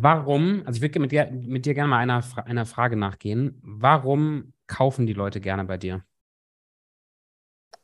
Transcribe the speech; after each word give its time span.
Warum, 0.00 0.62
also 0.64 0.76
ich 0.76 0.82
würde 0.82 1.00
mit 1.00 1.10
dir, 1.10 1.28
mit 1.30 1.66
dir 1.66 1.74
gerne 1.74 1.88
mal 1.88 1.98
einer, 1.98 2.22
einer 2.46 2.66
Frage 2.66 2.94
nachgehen. 2.94 3.58
Warum 3.62 4.52
kaufen 4.68 5.06
die 5.06 5.12
Leute 5.12 5.40
gerne 5.40 5.64
bei 5.64 5.76
dir? 5.76 6.04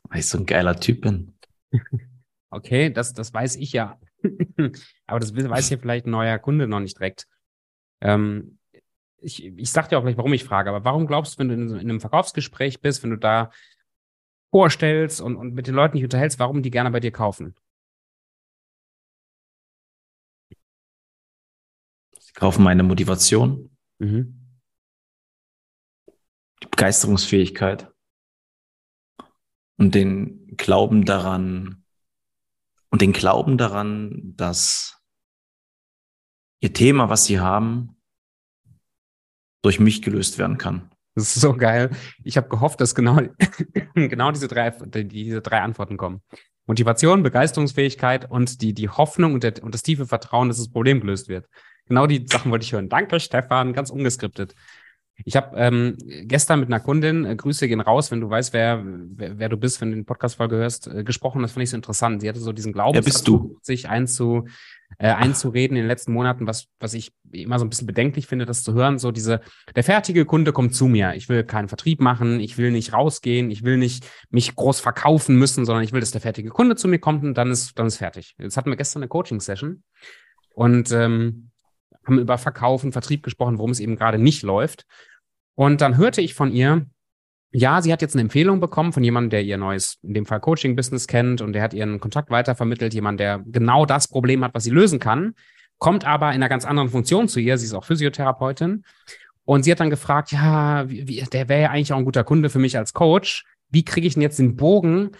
Weil 0.03 0.19
ich 0.19 0.29
so 0.29 0.37
ein 0.37 0.45
geiler 0.45 0.79
Typ 0.79 1.01
bin. 1.01 1.37
okay, 2.51 2.89
das, 2.89 3.13
das 3.13 3.33
weiß 3.33 3.57
ich 3.57 3.73
ja. 3.73 3.99
Aber 5.07 5.19
das 5.19 5.35
weiß 5.35 5.67
hier 5.67 5.77
vielleicht 5.77 6.05
ein 6.05 6.11
neuer 6.11 6.39
Kunde 6.39 6.67
noch 6.67 6.79
nicht 6.79 6.97
direkt. 6.97 7.27
Ähm, 7.99 8.59
ich, 9.17 9.45
ich 9.45 9.71
sag 9.71 9.89
dir 9.89 9.97
auch 9.97 10.03
gleich, 10.03 10.17
warum 10.17 10.33
ich 10.33 10.43
frage, 10.43 10.69
aber 10.69 10.83
warum 10.85 11.07
glaubst 11.07 11.35
du, 11.35 11.39
wenn 11.39 11.49
du 11.49 11.53
in, 11.55 11.69
in 11.69 11.89
einem 11.89 12.01
Verkaufsgespräch 12.01 12.81
bist, 12.81 13.03
wenn 13.03 13.11
du 13.11 13.17
da 13.17 13.51
vorstellst 14.51 15.21
und, 15.21 15.35
und 15.35 15.53
mit 15.53 15.67
den 15.67 15.75
Leuten 15.75 15.97
dich 15.97 16.03
unterhältst, 16.03 16.39
warum 16.39 16.61
die 16.61 16.71
gerne 16.71 16.91
bei 16.91 16.99
dir 16.99 17.11
kaufen? 17.11 17.55
Sie 22.19 22.33
kaufen 22.33 22.63
meine 22.63 22.83
Motivation, 22.83 23.75
mhm. 23.99 24.57
die 26.63 26.67
Begeisterungsfähigkeit 26.67 27.91
und 29.77 29.95
den 29.95 30.55
Glauben 30.57 31.05
daran, 31.05 31.85
und 32.89 33.01
den 33.01 33.11
Glauben 33.11 33.57
daran, 33.57 34.35
dass 34.37 35.01
ihr 36.61 36.71
Thema, 36.71 37.09
was 37.09 37.25
sie 37.25 37.41
haben, 37.41 37.94
durch 39.65 39.79
mich 39.79 40.01
gelöst 40.01 40.37
werden 40.37 40.57
kann. 40.57 40.89
Das 41.15 41.35
ist 41.35 41.41
so 41.41 41.53
geil. 41.53 41.91
Ich 42.23 42.37
habe 42.37 42.49
gehofft, 42.49 42.81
dass 42.81 42.93
genau, 42.93 43.19
genau 43.95 44.31
diese 44.31 44.47
drei, 44.47 44.69
diese 44.71 45.41
drei 45.41 45.61
Antworten 45.61 45.97
kommen. 45.97 46.21
Motivation, 46.67 47.23
Begeisterungsfähigkeit 47.23 48.29
und 48.29 48.61
die, 48.61 48.73
die 48.73 48.89
Hoffnung 48.89 49.33
und, 49.33 49.43
der, 49.43 49.63
und 49.63 49.73
das 49.73 49.83
tiefe 49.83 50.07
Vertrauen, 50.07 50.47
dass 50.47 50.57
das 50.57 50.69
Problem 50.69 50.99
gelöst 50.99 51.29
wird. 51.29 51.47
Genau 51.87 52.07
die 52.07 52.25
Sachen 52.27 52.51
wollte 52.51 52.63
ich 52.63 52.73
hören. 52.73 52.89
Danke, 52.89 53.19
Stefan, 53.19 53.73
ganz 53.73 53.91
ungeskriptet. 53.91 54.55
Ich 55.23 55.35
habe 55.37 55.55
ähm, 55.55 55.97
gestern 56.23 56.59
mit 56.59 56.67
einer 56.67 56.81
Kundin, 56.81 57.23
äh, 57.23 57.35
Grüße 57.35 57.67
gehen 57.67 57.79
raus, 57.79 58.11
wenn 58.11 58.19
du 58.19 58.29
weißt, 58.29 58.51
wer, 58.51 58.83
wer, 58.83 59.39
wer 59.39 59.49
du 59.49 59.55
bist, 59.55 59.79
wenn 59.79 59.91
du 59.91 59.95
den 59.95 60.05
Podcast-Folge 60.05 60.57
hörst, 60.57 60.87
äh, 60.87 61.03
gesprochen. 61.03 61.41
Das 61.41 61.53
fand 61.53 61.63
ich 61.63 61.69
so 61.69 61.77
interessant. 61.77 62.21
Sie 62.21 62.27
hatte 62.27 62.39
so 62.39 62.51
diesen 62.51 62.73
Glauben, 62.73 63.01
sich 63.61 63.87
einzu, 63.87 64.47
äh, 64.97 65.09
einzureden 65.09 65.77
in 65.77 65.83
den 65.83 65.87
letzten 65.87 66.13
Monaten, 66.13 66.47
was, 66.47 66.67
was 66.79 66.93
ich 66.93 67.13
immer 67.31 67.59
so 67.59 67.65
ein 67.65 67.69
bisschen 67.69 67.87
bedenklich 67.87 68.27
finde, 68.27 68.45
das 68.45 68.63
zu 68.63 68.73
hören. 68.73 68.97
So 68.99 69.11
diese, 69.11 69.41
der 69.75 69.83
fertige 69.83 70.25
Kunde 70.25 70.53
kommt 70.53 70.73
zu 70.73 70.87
mir. 70.87 71.13
Ich 71.15 71.29
will 71.29 71.43
keinen 71.43 71.67
Vertrieb 71.67 72.01
machen, 72.01 72.39
ich 72.39 72.57
will 72.57 72.71
nicht 72.71 72.93
rausgehen, 72.93 73.51
ich 73.51 73.63
will 73.63 73.77
nicht 73.77 74.07
mich 74.29 74.55
groß 74.55 74.79
verkaufen 74.79 75.37
müssen, 75.37 75.65
sondern 75.65 75.83
ich 75.83 75.91
will, 75.91 75.99
dass 75.99 76.11
der 76.11 76.21
fertige 76.21 76.49
Kunde 76.49 76.75
zu 76.75 76.87
mir 76.87 76.99
kommt 76.99 77.23
und 77.23 77.35
dann 77.35 77.51
ist, 77.51 77.77
dann 77.77 77.87
ist 77.87 77.97
fertig. 77.97 78.35
Jetzt 78.37 78.57
hatten 78.57 78.69
wir 78.69 78.77
gestern 78.77 79.01
eine 79.01 79.09
Coaching-Session 79.09 79.83
und 80.53 80.91
ähm, 80.91 81.51
haben 82.05 82.19
über 82.19 82.37
Verkaufen, 82.37 82.91
Vertrieb 82.91 83.23
gesprochen, 83.23 83.57
worum 83.57 83.71
es 83.71 83.79
eben 83.79 83.95
gerade 83.95 84.19
nicht 84.19 84.43
läuft. 84.43 84.85
Und 85.55 85.81
dann 85.81 85.97
hörte 85.97 86.21
ich 86.21 86.33
von 86.33 86.51
ihr, 86.51 86.85
ja, 87.57 87.81
sie 87.81 87.93
hat 87.93 88.01
jetzt 88.01 88.15
eine 88.15 88.21
Empfehlung 88.21 88.59
bekommen 88.59 88.91
von 88.91 89.01
jemandem, 89.01 89.29
der 89.29 89.43
ihr 89.43 89.57
neues, 89.57 89.97
in 90.03 90.13
dem 90.13 90.25
Fall 90.25 90.41
Coaching-Business 90.41 91.07
kennt 91.07 91.39
und 91.39 91.53
der 91.53 91.61
hat 91.61 91.73
ihren 91.73 92.01
Kontakt 92.01 92.29
weitervermittelt, 92.29 92.93
jemand, 92.93 93.21
der 93.21 93.41
genau 93.45 93.85
das 93.85 94.09
Problem 94.09 94.43
hat, 94.43 94.53
was 94.53 94.65
sie 94.65 94.71
lösen 94.71 94.99
kann, 94.99 95.35
kommt 95.77 96.05
aber 96.05 96.29
in 96.29 96.35
einer 96.35 96.49
ganz 96.49 96.65
anderen 96.65 96.89
Funktion 96.89 97.29
zu 97.29 97.39
ihr. 97.39 97.57
Sie 97.57 97.65
ist 97.65 97.73
auch 97.73 97.85
Physiotherapeutin. 97.85 98.83
Und 99.45 99.63
sie 99.63 99.71
hat 99.71 99.79
dann 99.79 99.89
gefragt, 99.89 100.33
ja, 100.33 100.89
wie, 100.89 101.23
der 101.31 101.47
wäre 101.47 101.61
ja 101.61 101.69
eigentlich 101.69 101.93
auch 101.93 101.97
ein 101.97 102.03
guter 102.03 102.25
Kunde 102.25 102.49
für 102.49 102.59
mich 102.59 102.77
als 102.77 102.91
Coach. 102.91 103.45
Wie 103.69 103.85
kriege 103.85 104.05
ich 104.05 104.15
denn 104.15 104.23
jetzt 104.23 104.39
den 104.39 104.57
Bogen 104.57 105.11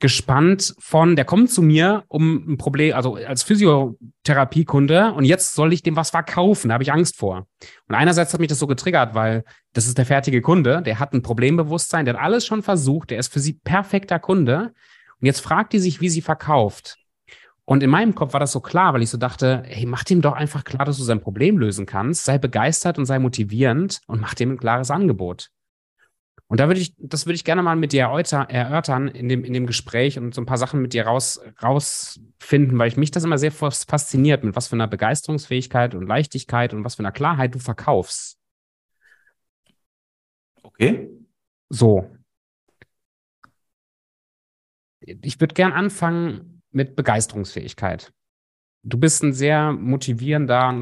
gespannt 0.00 0.74
von, 0.78 1.14
der 1.14 1.24
kommt 1.24 1.50
zu 1.50 1.62
mir 1.62 2.04
um 2.08 2.52
ein 2.52 2.58
Problem, 2.58 2.94
also 2.94 3.14
als 3.14 3.42
Physiotherapiekunde 3.42 5.12
und 5.12 5.24
jetzt 5.24 5.54
soll 5.54 5.72
ich 5.72 5.82
dem 5.82 5.94
was 5.94 6.10
verkaufen, 6.10 6.68
da 6.68 6.74
habe 6.74 6.82
ich 6.82 6.92
Angst 6.92 7.16
vor. 7.16 7.46
Und 7.86 7.94
einerseits 7.94 8.32
hat 8.32 8.40
mich 8.40 8.48
das 8.48 8.58
so 8.58 8.66
getriggert, 8.66 9.14
weil 9.14 9.44
das 9.74 9.86
ist 9.86 9.98
der 9.98 10.06
fertige 10.06 10.40
Kunde, 10.40 10.82
der 10.82 10.98
hat 10.98 11.12
ein 11.12 11.22
Problembewusstsein, 11.22 12.06
der 12.06 12.14
hat 12.14 12.22
alles 12.22 12.46
schon 12.46 12.62
versucht, 12.62 13.10
der 13.10 13.18
ist 13.18 13.32
für 13.32 13.40
sie 13.40 13.52
perfekter 13.52 14.18
Kunde 14.18 14.72
und 15.20 15.26
jetzt 15.26 15.40
fragt 15.40 15.74
die 15.74 15.78
sich, 15.78 16.00
wie 16.00 16.08
sie 16.08 16.22
verkauft. 16.22 16.96
Und 17.66 17.84
in 17.84 17.90
meinem 17.90 18.16
Kopf 18.16 18.32
war 18.32 18.40
das 18.40 18.50
so 18.52 18.60
klar, 18.60 18.94
weil 18.94 19.02
ich 19.02 19.10
so 19.10 19.18
dachte, 19.18 19.62
hey, 19.66 19.86
mach 19.86 20.02
dem 20.02 20.22
doch 20.22 20.32
einfach 20.32 20.64
klar, 20.64 20.84
dass 20.86 20.96
du 20.96 21.04
sein 21.04 21.20
Problem 21.20 21.56
lösen 21.56 21.86
kannst, 21.86 22.24
sei 22.24 22.36
begeistert 22.36 22.98
und 22.98 23.04
sei 23.06 23.20
motivierend 23.20 24.00
und 24.08 24.20
mach 24.20 24.34
dem 24.34 24.52
ein 24.52 24.58
klares 24.58 24.90
Angebot. 24.90 25.50
Und 26.50 26.58
da 26.58 26.66
würde 26.66 26.80
ich, 26.80 26.96
das 26.98 27.26
würde 27.26 27.36
ich 27.36 27.44
gerne 27.44 27.62
mal 27.62 27.76
mit 27.76 27.92
dir 27.92 28.02
erörtern 28.02 29.06
in 29.06 29.28
dem, 29.28 29.44
in 29.44 29.52
dem 29.52 29.68
Gespräch 29.68 30.18
und 30.18 30.34
so 30.34 30.40
ein 30.42 30.46
paar 30.46 30.58
Sachen 30.58 30.82
mit 30.82 30.94
dir 30.94 31.06
raus, 31.06 31.40
rausfinden, 31.62 32.76
weil 32.76 32.88
ich 32.88 32.96
mich 32.96 33.12
das 33.12 33.22
immer 33.22 33.38
sehr 33.38 33.52
fasziniert, 33.52 34.42
mit 34.42 34.56
was 34.56 34.66
für 34.66 34.74
einer 34.74 34.88
Begeisterungsfähigkeit 34.88 35.94
und 35.94 36.08
Leichtigkeit 36.08 36.74
und 36.74 36.82
was 36.82 36.96
für 36.96 37.02
einer 37.02 37.12
Klarheit 37.12 37.54
du 37.54 37.60
verkaufst. 37.60 38.36
Okay. 40.64 41.08
So. 41.68 42.10
Ich 44.98 45.40
würde 45.40 45.54
gern 45.54 45.72
anfangen 45.72 46.62
mit 46.72 46.96
Begeisterungsfähigkeit. 46.96 48.12
Du 48.82 48.98
bist 48.98 49.22
ein 49.22 49.32
sehr 49.32 49.70
motivierender, 49.70 50.74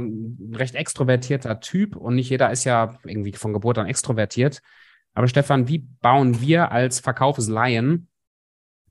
recht 0.52 0.76
extrovertierter 0.76 1.60
Typ 1.60 1.94
und 1.94 2.14
nicht 2.14 2.30
jeder 2.30 2.50
ist 2.50 2.64
ja 2.64 2.98
irgendwie 3.04 3.32
von 3.32 3.52
Geburt 3.52 3.76
an 3.76 3.86
extrovertiert. 3.86 4.62
Aber 5.18 5.26
Stefan, 5.26 5.66
wie 5.66 5.78
bauen 5.78 6.40
wir 6.40 6.70
als 6.70 7.00
Verkaufslaien, 7.00 8.06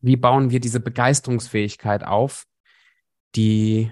wie 0.01 0.17
bauen 0.17 0.49
wir 0.51 0.59
diese 0.59 0.81
Begeisterungsfähigkeit 0.81 2.03
auf, 2.03 2.45
die, 3.37 3.89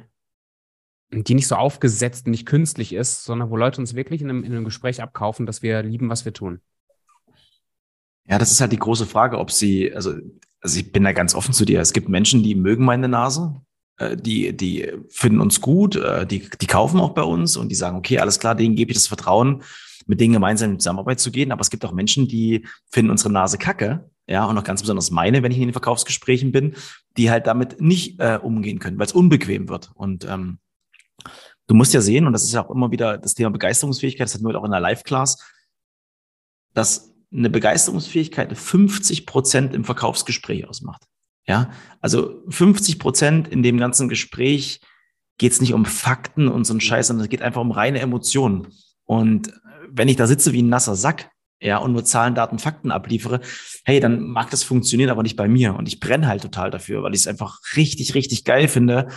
die 1.14 1.34
nicht 1.34 1.48
so 1.48 1.56
aufgesetzt, 1.56 2.28
nicht 2.28 2.46
künstlich 2.46 2.92
ist, 2.92 3.24
sondern 3.24 3.52
wo 3.52 3.56
Leute 3.56 3.80
uns 3.80 3.96
wirklich 3.96 4.22
in 4.22 4.30
einem, 4.30 4.44
in 4.44 4.52
einem 4.52 4.66
Gespräch 4.66 5.02
abkaufen, 5.02 5.46
dass 5.46 5.62
wir 5.62 5.82
lieben, 5.82 6.10
was 6.10 6.26
wir 6.26 6.34
tun? 6.34 6.60
Ja, 8.28 8.38
das 8.38 8.52
ist 8.52 8.60
halt 8.60 8.74
die 8.74 8.80
große 8.80 9.06
Frage, 9.06 9.40
ob 9.40 9.50
sie, 9.50 9.96
also, 9.96 10.16
also 10.60 10.78
ich 10.78 10.92
bin 10.92 11.06
da 11.06 11.14
ganz 11.14 11.36
offen 11.36 11.54
zu 11.54 11.64
dir. 11.64 11.80
Es 11.80 11.94
gibt 11.94 12.10
Menschen, 12.10 12.44
die 12.44 12.56
mögen 12.56 12.84
meine 12.84 13.08
Nase, 13.08 13.62
äh, 13.96 14.18
die, 14.18 14.52
die 14.58 14.92
finden 15.08 15.40
uns 15.40 15.62
gut, 15.62 15.96
äh, 15.96 16.28
die, 16.28 16.50
die 16.50 16.68
kaufen 16.68 17.00
auch 17.00 17.14
bei 17.14 17.24
uns 17.24 17.56
und 17.56 17.70
die 17.70 17.76
sagen, 17.76 17.96
okay, 17.96 18.20
alles 18.20 18.40
klar, 18.40 18.56
denen 18.56 18.76
gebe 18.76 18.92
ich 18.92 18.98
das 18.98 19.08
Vertrauen, 19.08 19.64
mit 20.06 20.20
denen 20.20 20.34
gemeinsam 20.34 20.72
in 20.72 20.80
Zusammenarbeit 20.80 21.20
zu 21.20 21.32
gehen. 21.32 21.52
Aber 21.52 21.62
es 21.62 21.70
gibt 21.70 21.86
auch 21.86 21.92
Menschen, 21.92 22.28
die 22.28 22.68
finden 22.90 23.12
unsere 23.12 23.32
Nase 23.32 23.58
kacke. 23.58 24.10
Ja, 24.28 24.46
und 24.46 24.58
auch 24.58 24.64
ganz 24.64 24.82
besonders 24.82 25.12
meine, 25.12 25.44
wenn 25.44 25.52
ich 25.52 25.58
in 25.58 25.68
den 25.68 25.74
Verkaufsgesprächen 25.74 26.52
bin, 26.52 26.76
die 27.16 27.30
halt 27.30 27.46
damit 27.46 27.80
nicht 27.80 28.20
äh, 28.20 28.40
umgehen 28.42 28.80
können, 28.80 28.98
weil 28.98 29.06
es 29.06 29.14
unbequem 29.14 29.70
wird. 29.70 29.92
Und 29.94 30.26
ähm, 30.26 30.58
du 31.68 31.76
musst 31.76 31.94
ja 31.94 32.02
sehen, 32.02 32.26
und 32.26 32.34
das 32.34 32.44
ist 32.44 32.54
ja 32.54 32.66
auch 32.66 32.72
immer 32.72 32.92
wieder 32.92 33.18
das 33.20 33.36
Thema 33.36 33.52
Begeisterungsfähigkeit, 33.52 34.26
das 34.26 34.34
hatten 34.34 34.46
wir 34.46 34.60
auch 34.60 34.66
in 34.66 34.72
der 34.72 34.80
Live-Class, 34.80 35.38
dass 36.74 37.14
eine 37.32 37.50
Begeisterungsfähigkeit 37.50 38.58
50 38.58 39.26
Prozent 39.26 39.74
im 39.76 39.84
Verkaufsgespräch 39.84 40.68
ausmacht. 40.68 41.04
Ja, 41.48 41.70
also 42.02 42.44
50 42.50 42.98
Prozent 42.98 43.48
in 43.48 43.62
dem 43.62 43.78
ganzen 43.78 44.10
Gespräch 44.10 44.82
geht 45.38 45.52
es 45.52 45.62
nicht 45.62 45.74
um 45.74 45.86
Fakten 45.86 46.48
und 46.48 46.66
so 46.66 46.74
ein 46.74 46.82
Scheiß, 46.82 47.08
sondern 47.08 47.26
es 47.26 47.30
geht 47.30 47.42
einfach 47.42 47.62
um 47.62 47.72
reine 47.72 48.00
Emotionen. 48.00 48.68
Und 49.04 49.54
wenn 49.96 50.08
ich 50.08 50.16
da 50.16 50.28
sitze 50.28 50.54
wie 50.54 50.62
ein 50.62 50.70
nasser 50.70 50.96
Sack, 50.96 51.32
ja, 51.62 51.78
und 51.78 51.94
nur 51.94 52.04
Zahlen, 52.04 52.36
Daten, 52.36 52.60
Fakten 52.60 52.92
abliefere, 52.92 53.40
hey, 53.86 54.00
dann 54.00 54.22
mag 54.22 54.50
das 54.50 54.64
funktionieren, 54.64 55.10
aber 55.10 55.24
nicht 55.24 55.38
bei 55.38 55.48
mir. 55.48 55.76
Und 55.76 55.88
ich 55.88 56.00
brenne 56.00 56.28
halt 56.28 56.42
total 56.42 56.70
dafür, 56.70 57.02
weil 57.02 57.14
ich 57.14 57.22
es 57.22 57.28
einfach 57.28 57.60
richtig, 57.76 58.14
richtig 58.14 58.44
geil 58.44 58.68
finde, 58.68 59.08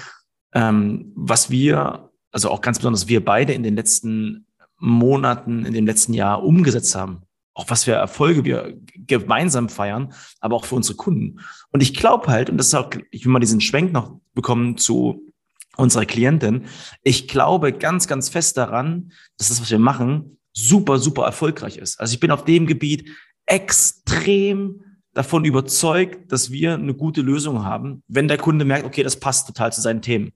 ähm, 0.55 1.13
was 1.17 1.51
wir, 1.51 2.11
also 2.31 2.51
auch 2.51 2.61
ganz 2.61 2.79
besonders 2.79 3.09
wir 3.09 3.25
beide 3.25 3.53
in 3.53 3.63
den 3.63 3.75
letzten 3.75 4.47
Monaten, 4.79 5.67
in 5.67 5.73
dem 5.73 5.87
letzten 5.87 6.15
Jahr 6.15 6.45
umgesetzt 6.45 6.95
haben. 6.95 7.23
Auch 7.55 7.69
was 7.69 7.85
für 7.85 7.93
Erfolge 7.93 8.45
wir 8.45 8.79
gemeinsam 8.95 9.69
feiern, 9.69 10.15
aber 10.41 10.55
auch 10.55 10.65
für 10.65 10.77
unsere 10.77 10.97
Kunden. 10.97 11.41
Und 11.73 11.83
ich 11.83 11.93
glaube 11.93 12.29
halt, 12.29 12.51
und 12.51 12.57
das 12.57 12.69
ist 12.69 12.75
auch, 12.75 12.91
ich 13.11 13.25
will 13.25 13.33
mal 13.33 13.41
diesen 13.41 13.61
Schwenk 13.61 13.93
noch 13.93 14.21
bekommen 14.35 14.77
zu 14.77 15.29
unserer 15.77 16.07
Klientin. 16.07 16.67
Ich 17.03 17.27
glaube 17.27 17.73
ganz, 17.73 18.07
ganz 18.07 18.29
fest 18.29 18.57
daran, 18.57 19.13
dass 19.39 19.49
das, 19.49 19.61
was 19.61 19.71
wir 19.71 19.81
machen, 19.81 20.38
super, 20.53 20.99
super 20.99 21.25
erfolgreich 21.25 21.77
ist. 21.77 22.01
Also 22.01 22.15
ich 22.15 22.21
bin 22.21 22.31
auf 22.31 22.45
dem 22.45 22.67
Gebiet 22.67 23.09
extrem 23.47 24.83
davon 25.15 25.45
überzeugt, 25.45 26.31
dass 26.31 26.51
wir 26.51 26.75
eine 26.75 26.95
gute 26.95 27.23
Lösung 27.23 27.65
haben, 27.65 28.03
wenn 28.09 28.29
der 28.29 28.39
Kunde 28.39 28.65
merkt, 28.65 28.85
okay, 28.85 29.03
das 29.03 29.19
passt 29.19 29.47
total 29.47 29.73
zu 29.73 29.81
seinen 29.81 30.03
Themen. 30.03 30.33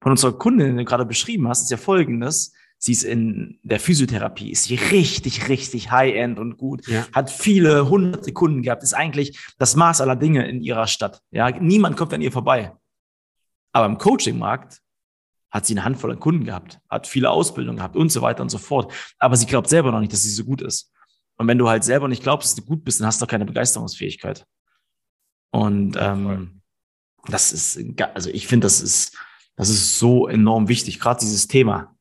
Von 0.00 0.12
unserer 0.12 0.32
Kundin, 0.32 0.72
die 0.72 0.84
du 0.84 0.84
gerade 0.84 1.04
beschrieben 1.04 1.48
hast, 1.48 1.62
ist 1.62 1.70
ja 1.70 1.76
folgendes. 1.76 2.52
Sie 2.78 2.92
ist 2.92 3.02
in 3.02 3.58
der 3.62 3.78
Physiotherapie, 3.78 4.50
ist 4.50 4.64
sie 4.64 4.76
richtig, 4.76 5.48
richtig 5.48 5.90
high-end 5.90 6.38
und 6.38 6.56
gut, 6.56 6.86
ja. 6.86 7.06
hat 7.12 7.30
viele 7.30 7.90
hunderte 7.90 8.32
Kunden 8.32 8.62
gehabt, 8.62 8.82
ist 8.82 8.94
eigentlich 8.94 9.38
das 9.58 9.76
Maß 9.76 10.00
aller 10.00 10.16
Dinge 10.16 10.48
in 10.48 10.62
ihrer 10.62 10.86
Stadt. 10.86 11.20
Ja, 11.30 11.50
niemand 11.50 11.98
kommt 11.98 12.14
an 12.14 12.22
ihr 12.22 12.32
vorbei. 12.32 12.72
Aber 13.72 13.84
im 13.84 13.98
Coaching-Markt 13.98 14.80
hat 15.50 15.66
sie 15.66 15.74
eine 15.74 15.84
Handvoll 15.84 16.12
an 16.12 16.20
Kunden 16.20 16.44
gehabt, 16.44 16.80
hat 16.88 17.06
viele 17.06 17.30
Ausbildungen 17.30 17.78
gehabt 17.78 17.96
und 17.96 18.10
so 18.10 18.22
weiter 18.22 18.42
und 18.42 18.50
so 18.50 18.58
fort. 18.58 18.92
Aber 19.18 19.36
sie 19.36 19.46
glaubt 19.46 19.68
selber 19.68 19.90
noch 19.90 20.00
nicht, 20.00 20.12
dass 20.12 20.22
sie 20.22 20.30
so 20.30 20.44
gut 20.44 20.62
ist. 20.62 20.92
Und 21.36 21.48
wenn 21.48 21.58
du 21.58 21.68
halt 21.68 21.84
selber 21.84 22.06
nicht 22.06 22.22
glaubst, 22.22 22.48
dass 22.48 22.54
du 22.54 22.62
gut 22.62 22.84
bist, 22.84 23.00
dann 23.00 23.06
hast 23.06 23.20
du 23.20 23.24
auch 23.24 23.30
keine 23.30 23.46
Begeisterungsfähigkeit. 23.46 24.46
Und 25.50 25.96
ähm, 25.98 26.60
das 27.26 27.52
ist, 27.52 27.80
also 28.14 28.30
ich 28.30 28.46
finde, 28.46 28.66
das 28.66 28.80
ist, 28.80 29.16
das 29.56 29.68
ist 29.68 29.98
so 29.98 30.28
enorm 30.28 30.68
wichtig, 30.68 31.00
gerade 31.00 31.20
dieses 31.20 31.48
Thema 31.48 31.96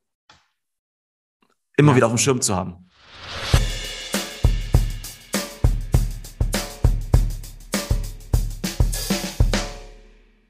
immer 1.77 1.91
ja. 1.93 1.95
wieder 1.95 2.05
auf 2.07 2.13
dem 2.13 2.17
Schirm 2.17 2.41
zu 2.41 2.55
haben. 2.55 2.88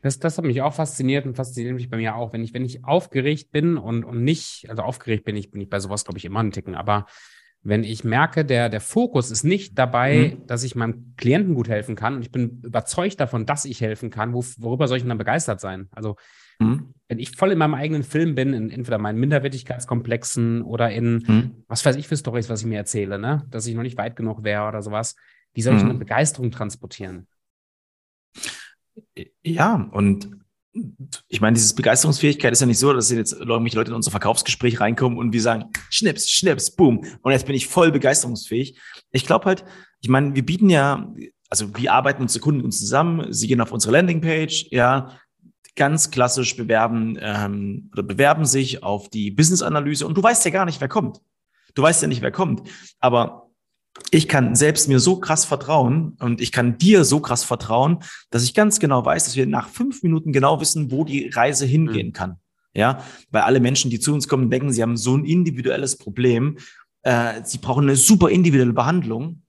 Das, 0.02 0.20
das 0.20 0.38
hat 0.38 0.46
mich 0.46 0.62
auch 0.62 0.74
fasziniert 0.74 1.26
und 1.26 1.36
fasziniert 1.36 1.76
mich 1.76 1.90
bei 1.90 1.98
mir 1.98 2.16
auch. 2.16 2.32
Wenn 2.34 2.44
ich, 2.44 2.54
wenn 2.54 2.66
ich 2.66 2.86
aufgeregt 2.86 3.52
bin 3.52 3.78
und, 3.78 4.06
und 4.06 4.24
nicht, 4.24 4.70
also 4.70 4.82
aufgeregt 4.82 5.26
bin 5.26 5.36
ich, 5.36 5.52
bin 5.52 5.62
ich 5.62 5.70
bei 5.70 5.80
sowas, 5.80 6.06
glaube 6.06 6.18
ich, 6.18 6.26
immer 6.26 6.40
einen 6.40 6.52
Ticken, 6.52 6.76
aber 6.76 7.06
wenn 7.62 7.84
ich 7.84 8.04
merke, 8.04 8.46
der, 8.46 8.70
der 8.70 8.80
Fokus 8.80 9.32
ist 9.32 9.44
nicht 9.44 9.78
dabei, 9.78 10.38
mhm. 10.38 10.48
dass 10.48 10.64
ich 10.64 10.76
meinem 10.76 11.14
Klienten 11.18 11.56
gut 11.56 11.68
helfen 11.68 11.96
kann 11.96 12.16
und 12.16 12.22
ich 12.22 12.32
bin 12.32 12.62
überzeugt 12.64 13.20
davon, 13.20 13.46
dass 13.46 13.66
ich 13.66 13.82
helfen 13.82 14.10
kann, 14.10 14.34
wo, 14.34 14.44
worüber 14.58 14.88
soll 14.88 14.98
ich 14.98 15.04
denn 15.04 15.10
dann 15.10 15.18
begeistert 15.18 15.60
sein? 15.60 15.90
Also, 15.92 16.16
mhm. 16.60 16.94
wenn 17.10 17.20
ich 17.20 17.36
voll 17.36 17.52
in 17.52 17.58
meinem 17.58 17.74
eigenen 17.74 18.04
Film 18.04 18.36
bin, 18.36 18.54
in 18.54 18.70
entweder 18.70 18.98
meinen 18.98 19.20
Minderwertigkeitskomplexen 19.20 20.62
oder 20.62 20.90
in, 20.92 21.24
mhm. 21.28 21.64
was 21.68 21.86
weiß 21.86 21.98
ich 21.98 22.08
für 22.08 22.16
Stories, 22.16 22.50
was 22.50 22.62
ich 22.62 22.68
mir 22.68 22.78
erzähle, 22.78 23.20
ne? 23.20 23.46
dass 23.50 23.68
ich 23.68 23.76
noch 23.76 23.84
nicht 23.84 23.98
weit 23.98 24.16
genug 24.16 24.44
wäre 24.44 24.68
oder 24.68 24.82
sowas, 24.82 25.16
wie 25.54 25.62
soll 25.62 25.76
ich 25.76 25.84
mhm. 25.84 25.90
eine 25.90 26.00
Begeisterung 26.00 26.52
transportieren? 26.52 27.28
Ja, 29.44 29.90
und 29.92 30.30
ich 31.28 31.42
meine, 31.42 31.56
diese 31.56 31.76
Begeisterungsfähigkeit 31.76 32.54
ist 32.54 32.62
ja 32.62 32.68
nicht 32.68 32.80
so, 32.80 32.94
dass 32.94 33.12
jetzt 33.12 33.34
irgendwelche 33.34 33.78
Leute 33.78 33.92
in 33.92 33.96
unser 33.96 34.12
Verkaufsgespräch 34.12 34.80
reinkommen 34.80 35.18
und 35.18 35.34
wir 35.34 35.42
sagen, 35.42 35.66
schnips, 35.90 36.30
schnips, 36.30 36.76
boom. 36.76 37.04
Und 37.22 37.32
jetzt 37.32 37.46
bin 37.46 37.56
ich 37.56 37.68
voll 37.68 37.92
begeisterungsfähig. 37.92 38.80
Ich 39.12 39.26
glaube 39.26 39.46
halt, 39.46 39.66
ich 40.02 40.10
meine, 40.10 40.36
wir 40.36 40.46
bieten 40.46 40.70
ja, 40.70 41.12
also 41.50 41.76
wir 41.76 41.94
arbeiten 41.94 42.22
unsere 42.22 42.42
Kunden 42.42 42.62
uns 42.62 42.80
zusammen, 42.80 43.34
sie 43.34 43.48
gehen 43.48 43.62
auf 43.62 43.72
unsere 43.72 43.94
Landingpage, 43.94 44.68
ja, 44.72 45.18
ganz 45.76 46.12
klassisch 46.12 46.56
bewerben 46.56 47.18
ähm, 47.22 47.90
oder 47.94 48.04
bewerben 48.04 48.46
sich 48.46 48.84
auf 48.84 49.10
die 49.10 49.32
Business-Analyse 49.32 50.06
und 50.06 50.16
du 50.16 50.24
weißt 50.24 50.46
ja 50.46 50.52
gar 50.52 50.66
nicht, 50.66 50.82
wer 50.82 50.88
kommt. 50.88 51.22
Du 51.74 51.82
weißt 51.82 52.02
ja 52.02 52.08
nicht, 52.08 52.22
wer 52.22 52.32
kommt. 52.32 52.68
Aber 53.00 53.49
ich 54.12 54.28
kann 54.28 54.56
selbst 54.56 54.88
mir 54.88 55.00
so 55.00 55.20
krass 55.20 55.46
vertrauen 55.46 56.18
und 56.20 56.42
ich 56.42 56.52
kann 56.52 56.78
dir 56.78 57.04
so 57.04 57.20
krass 57.20 57.44
vertrauen, 57.44 58.00
dass 58.30 58.44
ich 58.44 58.54
ganz 58.54 58.80
genau 58.80 59.06
weiß, 59.06 59.26
dass 59.26 59.36
wir 59.36 59.46
nach 59.46 59.70
fünf 59.70 60.04
Minuten 60.04 60.32
genau 60.32 60.60
wissen, 60.62 60.92
wo 60.92 61.04
die 61.04 61.30
Reise 61.30 61.66
hingehen 61.66 62.08
mhm. 62.08 62.14
kann. 62.14 62.38
Ja, 62.74 63.04
weil 63.32 63.42
alle 63.42 63.60
Menschen, 63.60 63.90
die 63.90 64.00
zu 64.00 64.14
uns 64.14 64.28
kommen, 64.28 64.50
denken, 64.50 64.72
sie 64.72 64.84
haben 64.84 64.96
so 64.96 65.16
ein 65.18 65.26
individuelles 65.26 65.98
Problem. 65.98 66.58
Äh, 67.02 67.42
sie 67.44 67.58
brauchen 67.58 67.84
eine 67.84 67.96
super 67.96 68.30
individuelle 68.30 68.74
Behandlung. 68.74 69.42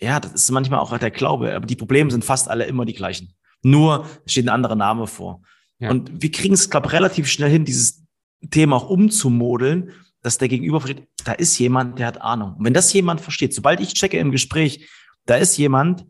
Ja, 0.00 0.18
das 0.20 0.32
ist 0.32 0.50
manchmal 0.50 0.80
auch 0.80 0.96
der 0.96 1.10
Glaube, 1.10 1.54
aber 1.54 1.66
die 1.66 1.76
Probleme 1.76 2.10
sind 2.10 2.24
fast 2.24 2.48
alle 2.48 2.64
immer 2.64 2.84
die 2.84 2.94
gleichen. 2.94 3.34
Nur 3.62 4.06
steht 4.26 4.46
ein 4.46 4.50
anderer 4.50 4.74
Name 4.74 5.06
vor. 5.06 5.42
Ja. 5.78 5.90
Und 5.90 6.22
wir 6.22 6.30
kriegen 6.30 6.54
es, 6.54 6.68
glaube 6.68 6.88
ich, 6.88 6.92
relativ 6.92 7.28
schnell 7.28 7.50
hin, 7.50 7.64
dieses 7.64 8.04
Thema 8.50 8.76
auch 8.76 8.90
umzumodeln 8.90 9.92
dass 10.22 10.38
der 10.38 10.48
Gegenüber 10.48 10.80
versteht, 10.80 11.08
da 11.24 11.32
ist 11.32 11.58
jemand, 11.58 11.98
der 11.98 12.06
hat 12.06 12.20
Ahnung. 12.20 12.54
Und 12.54 12.64
wenn 12.64 12.74
das 12.74 12.92
jemand 12.92 13.20
versteht, 13.20 13.54
sobald 13.54 13.80
ich 13.80 13.94
checke 13.94 14.18
im 14.18 14.30
Gespräch, 14.30 14.88
da 15.26 15.36
ist 15.36 15.56
jemand, 15.56 16.06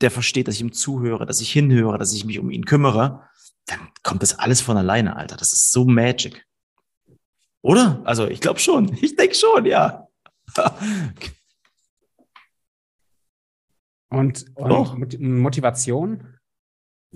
der 0.00 0.10
versteht, 0.10 0.48
dass 0.48 0.56
ich 0.56 0.60
ihm 0.60 0.72
zuhöre, 0.72 1.26
dass 1.26 1.40
ich 1.40 1.52
hinhöre, 1.52 1.98
dass 1.98 2.12
ich 2.12 2.24
mich 2.24 2.38
um 2.38 2.50
ihn 2.50 2.64
kümmere, 2.64 3.28
dann 3.66 3.80
kommt 4.02 4.22
das 4.22 4.38
alles 4.38 4.60
von 4.60 4.76
alleine, 4.76 5.16
Alter. 5.16 5.36
Das 5.36 5.52
ist 5.52 5.70
so 5.70 5.84
magic. 5.84 6.44
Oder? 7.62 8.02
Also 8.04 8.26
ich 8.26 8.40
glaube 8.40 8.58
schon. 8.58 8.96
Ich 9.00 9.16
denke 9.16 9.34
schon, 9.34 9.66
ja. 9.66 10.08
und, 14.08 14.44
und 14.56 15.20
Motivation? 15.20 16.38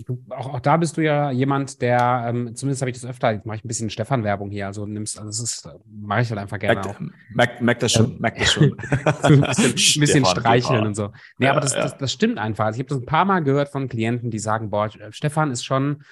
Du, 0.05 0.23
auch, 0.29 0.53
auch, 0.53 0.59
da 0.59 0.77
bist 0.77 0.95
du 0.97 1.01
ja 1.01 1.31
jemand, 1.31 1.81
der, 1.81 2.25
ähm, 2.27 2.55
zumindest 2.55 2.81
habe 2.83 2.91
ich 2.91 2.99
das 2.99 3.09
öfter, 3.09 3.31
jetzt 3.31 3.47
mache 3.47 3.57
ich 3.57 3.65
ein 3.65 3.67
bisschen 3.67 3.89
Stefan-Werbung 3.89 4.51
hier, 4.51 4.67
also 4.67 4.85
nimmst, 4.85 5.17
also 5.17 5.29
das 5.29 5.39
ist, 5.39 5.69
mache 5.89 6.21
ich 6.21 6.29
halt 6.29 6.39
einfach 6.39 6.59
gerne 6.59 6.75
merk, 6.75 6.87
auch. 6.87 6.99
Merk, 7.33 7.61
merk 7.61 7.79
das 7.79 7.91
schon, 7.93 8.19
merk 8.19 8.37
das 8.37 8.53
schon. 8.53 8.77
ein 9.23 9.41
bisschen, 9.41 9.99
bisschen 9.99 10.25
streicheln 10.25 10.85
und 10.85 10.95
so. 10.95 11.11
Nee, 11.39 11.47
ja, 11.47 11.51
aber 11.51 11.61
das, 11.61 11.73
ja. 11.73 11.81
das, 11.81 11.97
das 11.97 12.11
stimmt 12.11 12.37
einfach. 12.37 12.65
Also 12.65 12.77
ich 12.77 12.85
habe 12.85 12.89
das 12.89 12.99
ein 12.99 13.07
paar 13.07 13.25
Mal 13.25 13.39
gehört 13.39 13.69
von 13.69 13.87
Klienten, 13.87 14.29
die 14.29 14.37
sagen, 14.37 14.69
boah, 14.69 14.87
Stefan 15.09 15.49
ist 15.49 15.65
schon, 15.65 16.03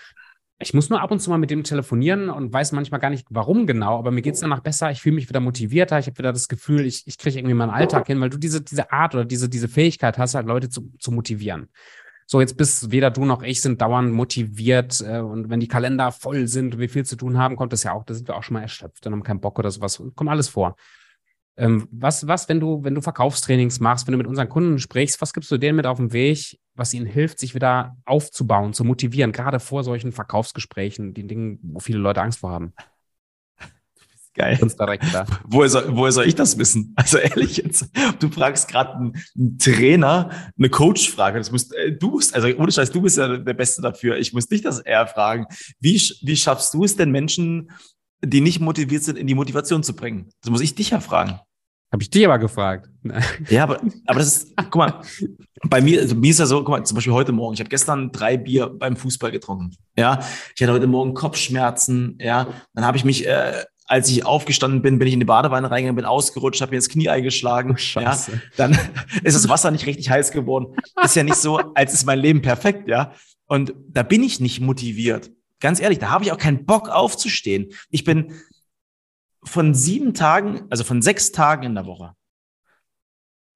ich 0.57 0.73
muss 0.73 0.89
nur 0.89 1.01
ab 1.01 1.11
und 1.11 1.19
zu 1.19 1.29
mal 1.29 1.37
mit 1.37 1.51
dem 1.51 1.63
telefonieren 1.63 2.31
und 2.31 2.51
weiß 2.51 2.71
manchmal 2.71 2.99
gar 2.99 3.11
nicht, 3.11 3.27
warum 3.29 3.67
genau, 3.67 3.99
aber 3.99 4.09
mir 4.09 4.23
geht 4.23 4.33
es 4.33 4.39
danach 4.39 4.61
besser, 4.61 4.89
ich 4.89 5.01
fühle 5.01 5.15
mich 5.15 5.29
wieder 5.29 5.41
motivierter, 5.41 5.99
ich 5.99 6.07
habe 6.07 6.17
wieder 6.17 6.33
das 6.33 6.47
Gefühl, 6.47 6.87
ich, 6.87 7.03
ich 7.05 7.19
kriege 7.19 7.37
irgendwie 7.37 7.53
meinen 7.53 7.69
Alltag 7.69 8.07
hin, 8.07 8.19
weil 8.19 8.31
du 8.31 8.37
diese, 8.37 8.61
diese 8.61 8.91
Art 8.91 9.13
oder 9.13 9.25
diese, 9.25 9.47
diese 9.47 9.67
Fähigkeit 9.67 10.17
hast, 10.17 10.33
halt 10.33 10.47
Leute 10.47 10.69
zu, 10.69 10.91
zu 10.97 11.11
motivieren 11.11 11.69
so 12.25 12.41
jetzt 12.41 12.57
bist 12.57 12.91
weder 12.91 13.11
du 13.11 13.25
noch 13.25 13.43
ich 13.43 13.61
sind 13.61 13.81
dauernd 13.81 14.11
motiviert 14.11 15.01
äh, 15.01 15.19
und 15.19 15.49
wenn 15.49 15.59
die 15.59 15.67
Kalender 15.67 16.11
voll 16.11 16.47
sind 16.47 16.73
und 16.73 16.79
wir 16.79 16.89
viel 16.89 17.05
zu 17.05 17.15
tun 17.15 17.37
haben, 17.37 17.55
kommt 17.55 17.73
das 17.73 17.83
ja 17.83 17.93
auch, 17.93 18.03
da 18.03 18.13
sind 18.13 18.27
wir 18.27 18.35
auch 18.35 18.43
schon 18.43 18.55
mal 18.55 18.61
erschöpft 18.61 19.05
und 19.05 19.13
haben 19.13 19.23
keinen 19.23 19.41
Bock 19.41 19.59
oder 19.59 19.71
sowas, 19.71 20.01
kommt 20.15 20.29
alles 20.29 20.49
vor. 20.49 20.75
Ähm, 21.57 21.87
was, 21.91 22.27
was, 22.27 22.49
wenn 22.49 22.59
du, 22.59 22.83
wenn 22.83 22.95
du 22.95 23.01
Verkaufstrainings 23.01 23.79
machst, 23.79 24.07
wenn 24.07 24.11
du 24.11 24.17
mit 24.17 24.27
unseren 24.27 24.49
Kunden 24.49 24.77
sprichst, 24.77 25.21
was 25.21 25.33
gibst 25.33 25.49
du 25.51 25.57
denen 25.57 25.77
mit 25.77 25.85
auf 25.85 25.97
den 25.97 26.11
Weg, 26.11 26.59
was 26.73 26.93
ihnen 26.93 27.05
hilft, 27.05 27.39
sich 27.39 27.55
wieder 27.55 27.95
aufzubauen, 28.05 28.73
zu 28.73 28.83
motivieren, 28.83 29.31
gerade 29.31 29.61
vor 29.61 29.83
solchen 29.83 30.11
Verkaufsgesprächen, 30.11 31.13
die 31.13 31.25
Dingen, 31.25 31.59
wo 31.61 31.79
viele 31.79 31.99
Leute 31.99 32.21
Angst 32.21 32.39
vor 32.39 32.51
haben? 32.51 32.73
Geil. 34.35 34.59
Woher 35.47 35.69
soll, 35.69 35.95
woher 35.95 36.11
soll 36.11 36.27
ich 36.27 36.35
das 36.35 36.57
wissen? 36.57 36.93
Also 36.97 37.17
ehrlich 37.17 37.55
jetzt, 37.55 37.89
du 38.19 38.29
fragst 38.29 38.67
gerade 38.67 38.93
einen, 38.93 39.13
einen, 39.37 39.57
Trainer 39.57 40.29
eine 40.57 40.69
Coach-Frage. 40.69 41.37
Das 41.37 41.51
musst, 41.51 41.73
äh, 41.73 41.93
du 41.93 42.09
musst, 42.09 42.35
also 42.35 42.49
ohne 42.57 42.71
Scheiß, 42.71 42.91
du 42.91 43.01
bist 43.01 43.17
ja 43.17 43.37
der 43.37 43.53
Beste 43.53 43.81
dafür. 43.81 44.17
Ich 44.17 44.33
muss 44.33 44.47
dich 44.47 44.61
das 44.61 44.79
eher 44.79 45.07
fragen. 45.07 45.45
Wie, 45.79 45.95
wie 46.21 46.35
schaffst 46.35 46.73
du 46.73 46.83
es 46.83 46.97
denn 46.97 47.11
Menschen, 47.11 47.71
die 48.23 48.41
nicht 48.41 48.59
motiviert 48.59 49.03
sind, 49.03 49.17
in 49.17 49.25
die 49.25 49.35
Motivation 49.35 49.83
zu 49.83 49.95
bringen? 49.95 50.29
Das 50.41 50.51
muss 50.51 50.61
ich 50.61 50.75
dich 50.75 50.89
ja 50.89 50.99
fragen. 50.99 51.39
Habe 51.93 52.03
ich 52.03 52.09
dich 52.09 52.25
aber 52.25 52.39
gefragt. 52.39 52.89
ja, 53.49 53.63
aber, 53.63 53.79
aber 54.05 54.19
das 54.19 54.27
ist, 54.27 54.53
guck 54.57 54.75
mal, 54.75 55.01
bei 55.69 55.79
mir, 55.79 56.01
also 56.01 56.13
mir 56.13 56.31
ist 56.31 56.39
ja 56.39 56.45
so, 56.45 56.57
guck 56.57 56.69
mal, 56.69 56.83
zum 56.83 56.95
Beispiel 56.95 57.13
heute 57.13 57.31
Morgen, 57.31 57.53
ich 57.53 57.61
habe 57.61 57.69
gestern 57.69 58.11
drei 58.11 58.35
Bier 58.35 58.67
beim 58.67 58.97
Fußball 58.97 59.31
getrunken. 59.31 59.77
Ja, 59.97 60.19
ich 60.53 60.61
hatte 60.61 60.73
heute 60.73 60.87
Morgen 60.87 61.13
Kopfschmerzen, 61.13 62.17
ja, 62.19 62.47
dann 62.73 62.85
habe 62.85 62.97
ich 62.97 63.05
mich 63.05 63.25
äh, 63.25 63.63
als 63.87 64.09
ich 64.09 64.25
aufgestanden 64.25 64.81
bin, 64.81 64.97
bin 64.97 65.07
ich 65.07 65.13
in 65.13 65.19
die 65.19 65.25
Badewanne 65.25 65.69
reingegangen, 65.69 65.95
bin 65.95 66.05
ausgerutscht, 66.05 66.61
habe 66.61 66.71
mir 66.71 66.77
ins 66.77 66.89
Knie 66.89 67.09
eingeschlagen. 67.09 67.77
Oh, 67.77 67.99
ja, 67.99 68.17
dann 68.57 68.77
ist 69.23 69.35
das 69.35 69.47
Wasser 69.47 69.71
nicht 69.71 69.85
richtig 69.85 70.09
heiß 70.09 70.31
geworden. 70.31 70.75
Ist 71.03 71.15
ja 71.15 71.23
nicht 71.23 71.37
so, 71.37 71.57
als 71.75 71.93
ist 71.93 72.05
mein 72.05 72.19
Leben 72.19 72.41
perfekt, 72.41 72.87
ja. 72.87 73.13
Und 73.45 73.75
da 73.89 74.01
bin 74.01 74.23
ich 74.23 74.39
nicht 74.39 74.59
motiviert. 74.59 75.31
Ganz 75.59 75.79
ehrlich, 75.79 75.99
da 75.99 76.09
habe 76.09 76.23
ich 76.23 76.31
auch 76.31 76.37
keinen 76.37 76.65
Bock 76.65 76.89
aufzustehen. 76.89 77.71
Ich 77.89 78.03
bin 78.03 78.33
von 79.43 79.75
sieben 79.75 80.15
Tagen, 80.15 80.63
also 80.69 80.83
von 80.83 81.01
sechs 81.03 81.31
Tagen 81.31 81.63
in 81.63 81.75
der 81.75 81.85
Woche. 81.85 82.15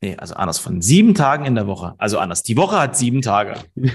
Nee, 0.02 0.16
also 0.16 0.36
anders, 0.36 0.60
von 0.60 0.82
sieben 0.82 1.16
Tagen 1.16 1.46
in 1.46 1.56
der 1.56 1.68
Woche. 1.68 1.96
Also 1.98 2.20
anders. 2.20 2.44
Die 2.44 2.56
Woche 2.56 2.80
hat 2.80 2.96
sieben 2.96 3.22
Tage. 3.22 3.56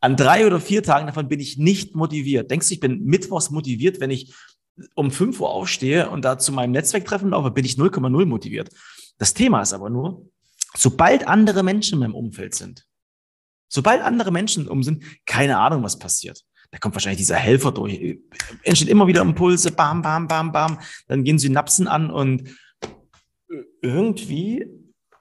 An 0.00 0.16
drei 0.16 0.46
oder 0.46 0.58
vier 0.58 0.82
Tagen 0.82 1.06
davon 1.06 1.28
bin 1.28 1.38
ich 1.38 1.58
nicht 1.58 1.94
motiviert. 1.94 2.50
Denkst 2.50 2.66
du, 2.68 2.74
ich 2.74 2.80
bin 2.80 3.04
mittwochs 3.04 3.50
motiviert, 3.50 4.00
wenn 4.00 4.10
ich 4.10 4.34
um 4.94 5.10
5 5.10 5.40
Uhr 5.40 5.50
aufstehe 5.50 6.10
und 6.10 6.24
da 6.24 6.38
zu 6.38 6.52
meinem 6.52 6.72
Netzwerktreffen 6.72 7.30
laufe, 7.30 7.50
bin 7.50 7.64
ich 7.64 7.74
0,0 7.74 8.24
motiviert. 8.26 8.70
Das 9.18 9.34
Thema 9.34 9.62
ist 9.62 9.72
aber 9.72 9.90
nur, 9.90 10.26
sobald 10.74 11.26
andere 11.26 11.62
Menschen 11.62 11.94
in 11.94 12.00
meinem 12.00 12.14
Umfeld 12.14 12.54
sind, 12.54 12.86
sobald 13.68 14.02
andere 14.02 14.32
Menschen 14.32 14.68
um 14.68 14.82
sind, 14.82 15.04
keine 15.26 15.58
Ahnung, 15.58 15.82
was 15.82 15.98
passiert. 15.98 16.42
Da 16.70 16.78
kommt 16.78 16.94
wahrscheinlich 16.94 17.18
dieser 17.18 17.36
Helfer 17.36 17.70
durch. 17.70 18.18
Entsteht 18.62 18.88
immer 18.88 19.06
wieder 19.06 19.20
Impulse, 19.20 19.72
bam, 19.72 20.00
bam, 20.00 20.26
bam, 20.26 20.52
bam. 20.52 20.78
Dann 21.06 21.22
gehen 21.22 21.38
Synapsen 21.38 21.86
an 21.86 22.10
und 22.10 22.48
irgendwie 23.82 24.66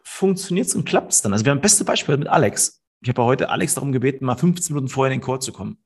funktioniert 0.02 0.68
es 0.68 0.76
und 0.76 0.86
klappt 0.86 1.12
es 1.12 1.22
dann. 1.22 1.34
Also 1.34 1.44
wir 1.44 1.52
haben 1.52 1.58
ein 1.58 1.62
beste 1.62 1.84
Beispiel 1.84 2.16
mit 2.16 2.30
Alex. 2.30 2.82
Ich 3.02 3.10
habe 3.10 3.24
heute 3.24 3.50
Alex 3.50 3.74
darum 3.74 3.92
gebeten, 3.92 4.24
mal 4.24 4.38
15 4.38 4.74
Minuten 4.74 4.90
vorher 4.90 5.14
in 5.14 5.20
den 5.20 5.26
Call 5.26 5.42
zu 5.42 5.52
kommen 5.52 5.84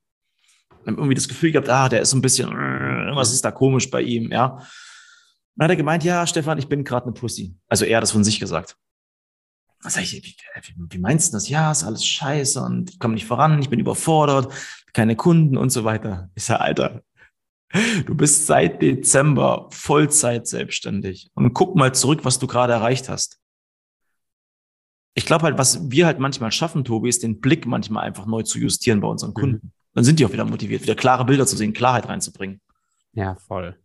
irgendwie 0.86 1.16
das 1.16 1.28
Gefühl 1.28 1.52
gehabt, 1.52 1.70
ah, 1.70 1.90
der 1.90 2.02
ist 2.02 2.12
so 2.12 2.18
ein 2.18 2.22
bisschen, 2.22 2.50
was 2.50 3.34
ist 3.34 3.44
da 3.44 3.52
komisch 3.52 3.90
bei 3.90 4.02
ihm, 4.02 4.32
ja. 4.32 4.60
Dann 5.56 5.66
hat 5.66 5.72
er 5.72 5.78
gemeint, 5.78 6.04
ja, 6.04 6.28
Stefan, 6.28 6.58
ich 6.58 6.68
bin 6.68 6.84
gerade 6.84 7.06
eine 7.06 7.14
Pussy. 7.14 7.56
Also 7.68 7.86
er 7.86 7.98
hat 7.98 8.04
das 8.04 8.12
von 8.12 8.24
sich 8.24 8.40
gesagt. 8.40 8.78
Da 9.82 9.90
sag 9.90 10.04
ich, 10.04 10.14
wie, 10.14 10.36
wie 10.90 10.98
meinst 10.98 11.32
du 11.32 11.38
das? 11.38 11.48
Ja, 11.48 11.72
ist 11.72 11.84
alles 11.84 12.06
scheiße 12.06 12.62
und 12.62 12.90
ich 12.90 13.00
komme 13.00 13.14
nicht 13.14 13.26
voran, 13.26 13.60
ich 13.60 13.70
bin 13.70 13.80
überfordert, 13.80 14.54
keine 14.94 15.16
Kunden 15.16 15.58
und 15.58 15.70
so 15.70 15.84
weiter. 15.84 16.30
Ich 16.36 16.44
sage, 16.44 16.62
Alter, 16.62 17.04
du 18.06 18.16
bist 18.16 18.48
seit 18.48 18.82
Dezember 18.82 19.68
Vollzeit 19.72 20.48
selbstständig 20.48 21.30
und 21.36 21.54
guck 21.54 21.76
mal 21.76 21.94
zurück, 21.94 22.26
was 22.26 22.40
du 22.40 22.48
gerade 22.48 22.74
erreicht 22.74 23.10
hast. 23.10 23.40
Ich 25.18 25.26
glaube 25.26 25.44
halt, 25.44 25.58
was 25.58 25.90
wir 25.90 26.06
halt 26.06 26.20
manchmal 26.20 26.52
schaffen, 26.52 26.84
Tobi, 26.84 27.08
ist 27.08 27.24
den 27.24 27.40
Blick 27.40 27.66
manchmal 27.66 28.06
einfach 28.06 28.26
neu 28.26 28.44
zu 28.44 28.60
justieren 28.60 29.00
bei 29.00 29.08
unseren 29.08 29.30
mhm. 29.30 29.36
Kunden. 29.36 29.68
Mhm 29.68 29.85
dann 29.96 30.04
sind 30.04 30.20
die 30.20 30.26
auch 30.26 30.34
wieder 30.34 30.46
motiviert, 30.46 30.84
wieder 30.84 30.94
klare 30.94 31.26
Bilder 31.26 31.48
zu 31.48 31.56
sehen, 31.56 31.74
Klarheit 31.74 32.08
reinzubringen. 32.08 32.62
Ja, 33.14 33.36
voll. 33.36 33.80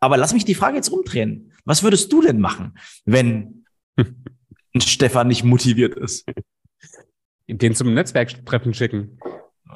Aber 0.00 0.16
lass 0.16 0.32
mich 0.32 0.44
die 0.44 0.54
Frage 0.54 0.76
jetzt 0.76 0.88
umdrehen. 0.88 1.52
Was 1.64 1.82
würdest 1.82 2.12
du 2.12 2.22
denn 2.22 2.40
machen, 2.40 2.78
wenn 3.04 3.66
Stefan 4.78 5.28
nicht 5.28 5.44
motiviert 5.44 5.94
ist? 5.94 6.26
Den 7.46 7.74
zum 7.74 7.92
Netzwerktreffen 7.92 8.72
schicken. 8.72 9.18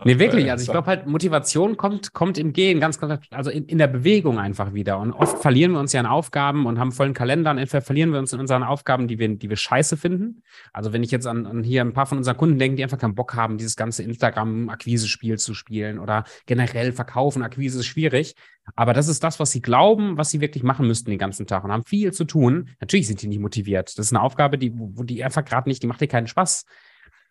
Nee, 0.04 0.18
wirklich. 0.18 0.50
Also 0.50 0.62
ich 0.62 0.70
glaube 0.70 0.87
halt, 0.87 1.06
Motivation 1.06 1.76
kommt, 1.76 2.12
kommt 2.12 2.38
im 2.38 2.52
Gehen, 2.52 2.80
ganz, 2.80 2.99
ganz, 2.99 3.22
also 3.30 3.50
in, 3.50 3.66
in 3.66 3.78
der 3.78 3.87
Bewegung 3.87 4.38
einfach 4.38 4.72
wieder. 4.72 4.99
Und 4.99 5.12
oft 5.12 5.38
verlieren 5.40 5.72
wir 5.72 5.80
uns 5.80 5.92
ja 5.92 6.00
in 6.00 6.06
Aufgaben 6.06 6.66
und 6.66 6.78
haben 6.78 6.92
vollen 6.92 7.14
Kalender. 7.14 7.50
Und 7.50 7.58
entweder 7.58 7.82
verlieren 7.82 8.12
wir 8.12 8.18
uns 8.18 8.32
in 8.32 8.40
unseren 8.40 8.62
Aufgaben, 8.62 9.06
die 9.06 9.18
wir, 9.18 9.28
die 9.28 9.49
wir 9.49 9.56
scheiße 9.56 9.96
finden. 9.96 10.42
Also 10.72 10.92
wenn 10.92 11.02
ich 11.02 11.11
jetzt 11.11 11.26
an, 11.26 11.46
an 11.46 11.62
hier 11.62 11.82
ein 11.82 11.92
paar 11.92 12.06
von 12.06 12.18
unseren 12.18 12.37
Kunden 12.37 12.58
denke, 12.58 12.76
die 12.76 12.82
einfach 12.82 12.99
keinen 12.99 13.14
Bock 13.14 13.34
haben, 13.34 13.58
dieses 13.58 13.76
ganze 13.76 14.02
Instagram-Akquise-Spiel 14.02 15.38
zu 15.38 15.54
spielen 15.54 15.99
oder 15.99 16.25
generell 16.46 16.92
verkaufen, 16.92 17.42
Akquise 17.42 17.80
ist 17.80 17.87
schwierig. 17.87 18.34
Aber 18.76 18.94
das 18.94 19.08
ist 19.08 19.22
das, 19.22 19.40
was 19.40 19.50
sie 19.50 19.61
glauben, 19.61 20.16
was 20.16 20.30
sie 20.30 20.40
wirklich 20.40 20.62
machen 20.62 20.87
müssten 20.87 21.11
den 21.11 21.18
ganzen 21.18 21.46
Tag 21.46 21.64
und 21.64 21.72
haben 21.72 21.84
viel 21.84 22.12
zu 22.12 22.25
tun. 22.25 22.70
Natürlich 22.80 23.08
sind 23.08 23.20
die 23.20 23.28
nicht 23.28 23.40
motiviert. 23.40 23.99
Das 23.99 24.06
ist 24.06 24.12
eine 24.12 24.22
Aufgabe, 24.22 24.56
die, 24.56 24.72
wo 24.75 25.02
die 25.02 25.22
einfach 25.22 25.44
gerade 25.44 25.68
nicht, 25.68 25.82
die 25.82 25.87
macht 25.87 26.00
dir 26.00 26.08
keinen 26.08 26.28
Spaß. 26.28 26.64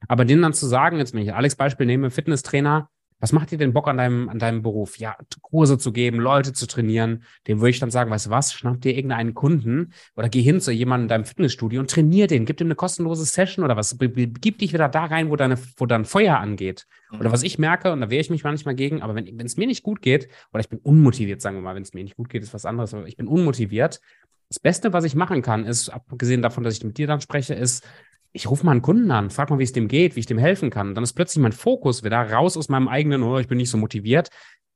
Aber 0.07 0.25
denen 0.25 0.41
dann 0.41 0.53
zu 0.53 0.65
sagen, 0.67 0.97
jetzt 0.97 1.13
wenn 1.13 1.21
ich 1.21 1.33
Alex 1.33 1.55
Beispiel 1.55 1.85
nehme, 1.85 2.09
Fitnesstrainer, 2.09 2.89
was 3.21 3.33
macht 3.33 3.51
dir 3.51 3.59
denn 3.59 3.71
Bock 3.71 3.87
an 3.87 3.97
deinem, 3.97 4.29
an 4.29 4.39
deinem 4.39 4.63
Beruf? 4.63 4.97
Ja, 4.97 5.15
Kurse 5.41 5.77
zu 5.77 5.93
geben, 5.93 6.19
Leute 6.19 6.53
zu 6.53 6.65
trainieren. 6.65 7.23
Dem 7.47 7.59
würde 7.59 7.69
ich 7.69 7.79
dann 7.79 7.91
sagen, 7.91 8.09
weißt 8.09 8.25
du 8.25 8.29
was, 8.31 8.51
schnapp 8.51 8.81
dir 8.81 8.95
irgendeinen 8.95 9.35
Kunden 9.35 9.93
oder 10.15 10.27
geh 10.27 10.41
hin 10.41 10.59
zu 10.59 10.71
jemandem 10.71 11.05
in 11.05 11.09
deinem 11.09 11.25
Fitnessstudio 11.25 11.79
und 11.79 11.91
trainier 11.91 12.25
den. 12.25 12.45
Gib 12.45 12.57
dem 12.57 12.67
eine 12.67 12.75
kostenlose 12.75 13.23
Session 13.23 13.63
oder 13.63 13.77
was. 13.77 13.95
Gib 13.99 14.57
dich 14.57 14.73
wieder 14.73 14.89
da 14.89 15.05
rein, 15.05 15.29
wo 15.29 15.35
deine, 15.35 15.59
wo 15.77 15.85
dein 15.85 16.03
Feuer 16.03 16.39
angeht. 16.39 16.87
Oder 17.11 17.29
mhm. 17.29 17.33
was 17.33 17.43
ich 17.43 17.59
merke, 17.59 17.91
und 17.91 18.01
da 18.01 18.09
wehre 18.09 18.21
ich 18.21 18.31
mich 18.31 18.43
manchmal 18.43 18.73
gegen, 18.73 19.03
aber 19.03 19.13
wenn 19.13 19.39
es 19.39 19.55
mir 19.55 19.67
nicht 19.67 19.83
gut 19.83 20.01
geht, 20.01 20.27
oder 20.51 20.61
ich 20.61 20.69
bin 20.69 20.79
unmotiviert, 20.79 21.41
sagen 21.41 21.57
wir 21.57 21.61
mal, 21.61 21.75
wenn 21.75 21.83
es 21.83 21.93
mir 21.93 22.03
nicht 22.03 22.17
gut 22.17 22.29
geht, 22.29 22.41
ist 22.41 22.55
was 22.55 22.65
anderes, 22.65 22.93
aber 22.95 23.07
ich 23.07 23.17
bin 23.17 23.27
unmotiviert. 23.27 24.01
Das 24.49 24.59
Beste, 24.59 24.93
was 24.93 25.03
ich 25.03 25.13
machen 25.13 25.43
kann, 25.43 25.65
ist, 25.65 25.89
abgesehen 25.89 26.41
davon, 26.41 26.63
dass 26.63 26.75
ich 26.75 26.83
mit 26.83 26.97
dir 26.97 27.07
dann 27.07 27.21
spreche, 27.21 27.53
ist, 27.53 27.87
ich 28.33 28.49
rufe 28.49 28.65
mal 28.65 28.71
einen 28.71 28.81
Kunden 28.81 29.11
an, 29.11 29.29
frag 29.29 29.49
mal, 29.49 29.59
wie 29.59 29.63
es 29.63 29.73
dem 29.73 29.87
geht, 29.87 30.15
wie 30.15 30.21
ich 30.21 30.25
dem 30.25 30.37
helfen 30.37 30.69
kann. 30.69 30.95
Dann 30.95 31.03
ist 31.03 31.13
plötzlich 31.13 31.41
mein 31.41 31.51
Fokus 31.51 32.03
wieder 32.03 32.31
raus 32.31 32.55
aus 32.57 32.69
meinem 32.69 32.87
eigenen, 32.87 33.23
oh, 33.23 33.37
ich 33.39 33.47
bin 33.47 33.57
nicht 33.57 33.69
so 33.69 33.77
motiviert. 33.77 34.29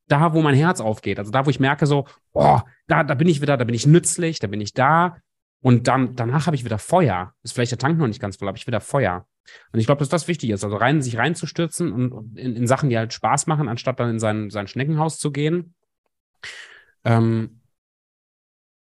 Da, 0.08 0.34
wo 0.34 0.42
mein 0.42 0.56
Herz 0.56 0.82
aufgeht, 0.82 1.18
also 1.18 1.32
da, 1.32 1.46
wo 1.46 1.50
ich 1.50 1.60
merke, 1.60 1.88
so, 1.88 2.06
oh, 2.34 2.60
da, 2.88 3.04
da 3.04 3.16
bin 3.16 3.28
ich 3.28 3.42
wieder, 3.42 3.58
da 3.58 3.64
bin 3.64 3.74
ich 3.74 3.88
nützlich, 3.88 4.40
da 4.40 4.48
bin 4.48 4.62
ich 4.62 4.74
da. 4.74 5.18
Und 5.62 5.88
dann, 5.88 6.16
danach 6.16 6.46
habe 6.46 6.56
ich 6.56 6.64
wieder 6.64 6.78
Feuer. 6.78 7.34
Ist 7.42 7.54
vielleicht 7.54 7.72
der 7.72 7.80
Tank 7.80 7.98
noch 7.98 8.06
nicht 8.06 8.22
ganz 8.22 8.36
voll, 8.36 8.48
aber 8.48 8.58
ich 8.58 8.68
wieder 8.68 8.82
Feuer. 8.82 9.26
Und 9.72 9.80
ich 9.80 9.88
glaube, 9.88 10.00
dass 10.00 10.10
das 10.10 10.28
wichtig 10.28 10.52
ist, 10.52 10.64
also 10.64 10.76
rein, 10.76 11.02
sich 11.02 11.18
reinzustürzen 11.18 11.92
und 11.92 12.38
in, 12.38 12.56
in, 12.56 12.68
Sachen, 12.68 12.90
die 12.90 12.98
halt 12.98 13.14
Spaß 13.14 13.48
machen, 13.48 13.68
anstatt 13.68 14.00
dann 14.00 14.12
in 14.12 14.20
sein, 14.20 14.50
sein 14.50 14.68
Schneckenhaus 14.68 15.18
zu 15.18 15.32
gehen. 15.32 15.74
Ähm, 17.04 17.62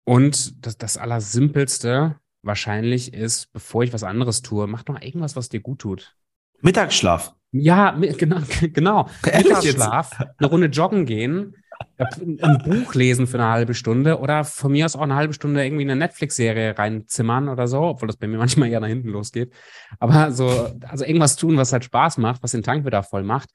und 0.03 0.65
das, 0.65 0.77
das 0.77 0.97
Allersimpelste, 0.97 2.19
wahrscheinlich 2.45 3.13
ist, 3.13 3.51
bevor 3.53 3.83
ich 3.83 3.93
was 3.93 4.03
anderes 4.03 4.41
tue, 4.41 4.67
mach 4.67 4.83
doch 4.83 5.01
irgendwas, 5.01 5.35
was 5.35 5.49
dir 5.49 5.59
gut 5.59 5.79
tut. 5.79 6.15
Mittagsschlaf. 6.61 7.33
Ja, 7.51 7.91
genau, 7.91 8.41
genau. 8.61 9.09
Mittagsschlaf, 9.23 10.11
eine 10.37 10.47
Runde 10.47 10.67
joggen 10.67 11.05
gehen, 11.05 11.55
ein 11.97 12.61
Buch 12.63 12.93
lesen 12.93 13.27
für 13.27 13.37
eine 13.37 13.49
halbe 13.49 13.73
Stunde 13.73 14.19
oder 14.19 14.43
von 14.43 14.71
mir 14.71 14.85
aus 14.85 14.95
auch 14.95 15.01
eine 15.01 15.15
halbe 15.15 15.33
Stunde 15.33 15.63
irgendwie 15.63 15.83
eine 15.83 15.95
Netflix-Serie 15.95 16.77
reinzimmern 16.77 17.49
oder 17.49 17.67
so, 17.67 17.81
obwohl 17.81 18.07
das 18.07 18.17
bei 18.17 18.27
mir 18.27 18.37
manchmal 18.39 18.69
ja 18.69 18.79
nach 18.79 18.87
hinten 18.87 19.09
losgeht. 19.09 19.53
Aber 19.99 20.31
so, 20.31 20.71
also 20.87 21.05
irgendwas 21.05 21.35
tun, 21.35 21.57
was 21.57 21.73
halt 21.73 21.85
Spaß 21.85 22.17
macht, 22.17 22.43
was 22.43 22.51
den 22.51 22.63
Tank 22.63 22.85
wieder 22.85 23.03
voll 23.03 23.23
macht 23.23 23.49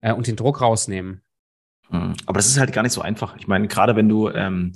äh, 0.00 0.12
und 0.12 0.26
den 0.26 0.36
Druck 0.36 0.60
rausnehmen. 0.60 1.22
Hm. 1.90 2.14
Aber 2.26 2.38
das 2.38 2.46
ist 2.46 2.58
halt 2.58 2.72
gar 2.72 2.82
nicht 2.82 2.92
so 2.92 3.02
einfach. 3.02 3.36
Ich 3.36 3.46
meine, 3.46 3.68
gerade 3.68 3.96
wenn 3.96 4.08
du, 4.08 4.30
ähm, 4.30 4.72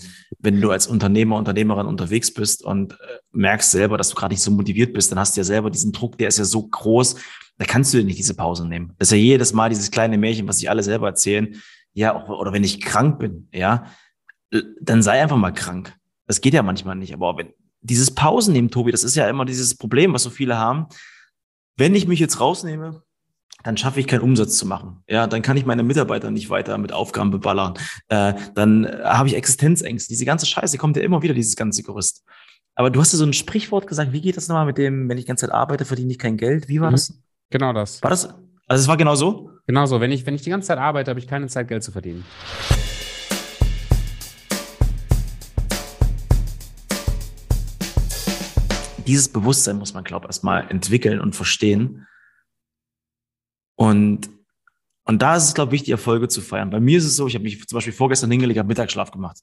wenn 0.46 0.60
du 0.60 0.70
als 0.70 0.86
Unternehmer, 0.86 1.36
Unternehmerin 1.36 1.86
unterwegs 1.86 2.32
bist 2.32 2.64
und 2.64 2.92
äh, 2.92 3.18
merkst 3.32 3.70
selber, 3.70 3.98
dass 3.98 4.10
du 4.10 4.14
gerade 4.14 4.32
nicht 4.32 4.42
so 4.42 4.50
motiviert 4.50 4.94
bist, 4.94 5.10
dann 5.10 5.18
hast 5.18 5.36
du 5.36 5.40
ja 5.40 5.44
selber 5.44 5.70
diesen 5.70 5.92
Druck, 5.92 6.16
der 6.16 6.28
ist 6.28 6.38
ja 6.38 6.44
so 6.44 6.66
groß, 6.66 7.16
da 7.58 7.64
kannst 7.64 7.92
du 7.92 7.98
dir 7.98 8.04
nicht 8.04 8.18
diese 8.18 8.34
Pause 8.34 8.66
nehmen. 8.66 8.92
Das 8.98 9.08
ist 9.08 9.12
ja 9.12 9.18
jedes 9.18 9.52
Mal 9.52 9.68
dieses 9.68 9.90
kleine 9.90 10.16
Märchen, 10.16 10.46
was 10.46 10.58
sich 10.58 10.70
alle 10.70 10.82
selber 10.82 11.08
erzählen. 11.08 11.56
Ja, 11.92 12.26
oder 12.28 12.52
wenn 12.52 12.64
ich 12.64 12.80
krank 12.80 13.18
bin, 13.18 13.48
ja, 13.52 13.86
dann 14.80 15.02
sei 15.02 15.20
einfach 15.20 15.36
mal 15.36 15.52
krank. 15.52 15.96
Das 16.26 16.40
geht 16.40 16.54
ja 16.54 16.62
manchmal 16.62 16.96
nicht. 16.96 17.12
Aber 17.12 17.36
wenn 17.36 17.52
dieses 17.80 18.10
Pausen 18.10 18.52
nehmen, 18.52 18.70
Tobi, 18.70 18.92
das 18.92 19.04
ist 19.04 19.16
ja 19.16 19.28
immer 19.28 19.46
dieses 19.46 19.76
Problem, 19.76 20.12
was 20.12 20.22
so 20.22 20.30
viele 20.30 20.58
haben. 20.58 20.86
Wenn 21.76 21.94
ich 21.94 22.06
mich 22.06 22.20
jetzt 22.20 22.40
rausnehme, 22.40 23.02
dann 23.66 23.76
schaffe 23.76 23.98
ich 23.98 24.06
keinen 24.06 24.20
Umsatz 24.20 24.58
zu 24.58 24.66
machen. 24.66 25.02
Ja, 25.08 25.26
dann 25.26 25.42
kann 25.42 25.56
ich 25.56 25.66
meine 25.66 25.82
Mitarbeiter 25.82 26.30
nicht 26.30 26.50
weiter 26.50 26.78
mit 26.78 26.92
Aufgaben 26.92 27.32
beballern. 27.32 27.74
Äh, 28.08 28.34
dann 28.54 28.84
äh, 28.84 29.02
habe 29.02 29.28
ich 29.28 29.34
Existenzängste. 29.34 30.08
Diese 30.08 30.24
ganze 30.24 30.46
Scheiße 30.46 30.78
kommt 30.78 30.96
ja 30.96 31.02
immer 31.02 31.22
wieder, 31.22 31.34
dieses 31.34 31.56
ganze 31.56 31.82
Gerüst. 31.82 32.24
Aber 32.76 32.90
du 32.90 33.00
hast 33.00 33.12
ja 33.12 33.18
so 33.18 33.24
ein 33.24 33.32
Sprichwort 33.32 33.88
gesagt. 33.88 34.12
Wie 34.12 34.20
geht 34.20 34.36
das 34.36 34.46
nochmal 34.46 34.66
mit 34.66 34.78
dem, 34.78 35.08
wenn 35.08 35.18
ich 35.18 35.24
die 35.24 35.28
ganze 35.28 35.46
Zeit 35.46 35.54
arbeite, 35.54 35.84
verdiene 35.84 36.12
ich 36.12 36.18
kein 36.18 36.36
Geld? 36.36 36.68
Wie 36.68 36.80
war 36.80 36.90
mhm. 36.90 36.94
das? 36.94 37.18
Genau 37.50 37.72
das. 37.72 38.02
War 38.04 38.10
das? 38.10 38.28
Also 38.68 38.82
es 38.82 38.86
war 38.88 38.96
genau 38.96 39.16
so? 39.16 39.50
Genau 39.66 39.86
so. 39.86 40.00
Wenn 40.00 40.12
ich, 40.12 40.26
wenn 40.26 40.34
ich 40.36 40.42
die 40.42 40.50
ganze 40.50 40.68
Zeit 40.68 40.78
arbeite, 40.78 41.10
habe 41.10 41.18
ich 41.18 41.26
keine 41.26 41.48
Zeit, 41.48 41.66
Geld 41.66 41.82
zu 41.82 41.90
verdienen. 41.90 42.24
Dieses 49.06 49.28
Bewusstsein 49.28 49.76
muss 49.78 49.94
man, 49.94 50.04
glaube 50.04 50.26
ich, 50.26 50.28
erstmal 50.28 50.68
entwickeln 50.68 51.20
und 51.20 51.34
verstehen 51.34 52.06
und, 53.76 54.28
und 55.04 55.22
da 55.22 55.36
ist 55.36 55.44
es, 55.44 55.54
glaube 55.54 55.74
ich, 55.74 55.80
wichtig, 55.80 55.92
Erfolge 55.92 56.28
zu 56.28 56.40
feiern. 56.40 56.70
Bei 56.70 56.80
mir 56.80 56.98
ist 56.98 57.04
es 57.04 57.16
so, 57.16 57.26
ich 57.26 57.34
habe 57.34 57.44
mich 57.44 57.64
zum 57.66 57.76
Beispiel 57.76 57.92
vorgestern 57.92 58.30
hingelegt, 58.30 58.58
habe 58.58 58.68
Mittagsschlaf 58.68 59.10
gemacht. 59.10 59.38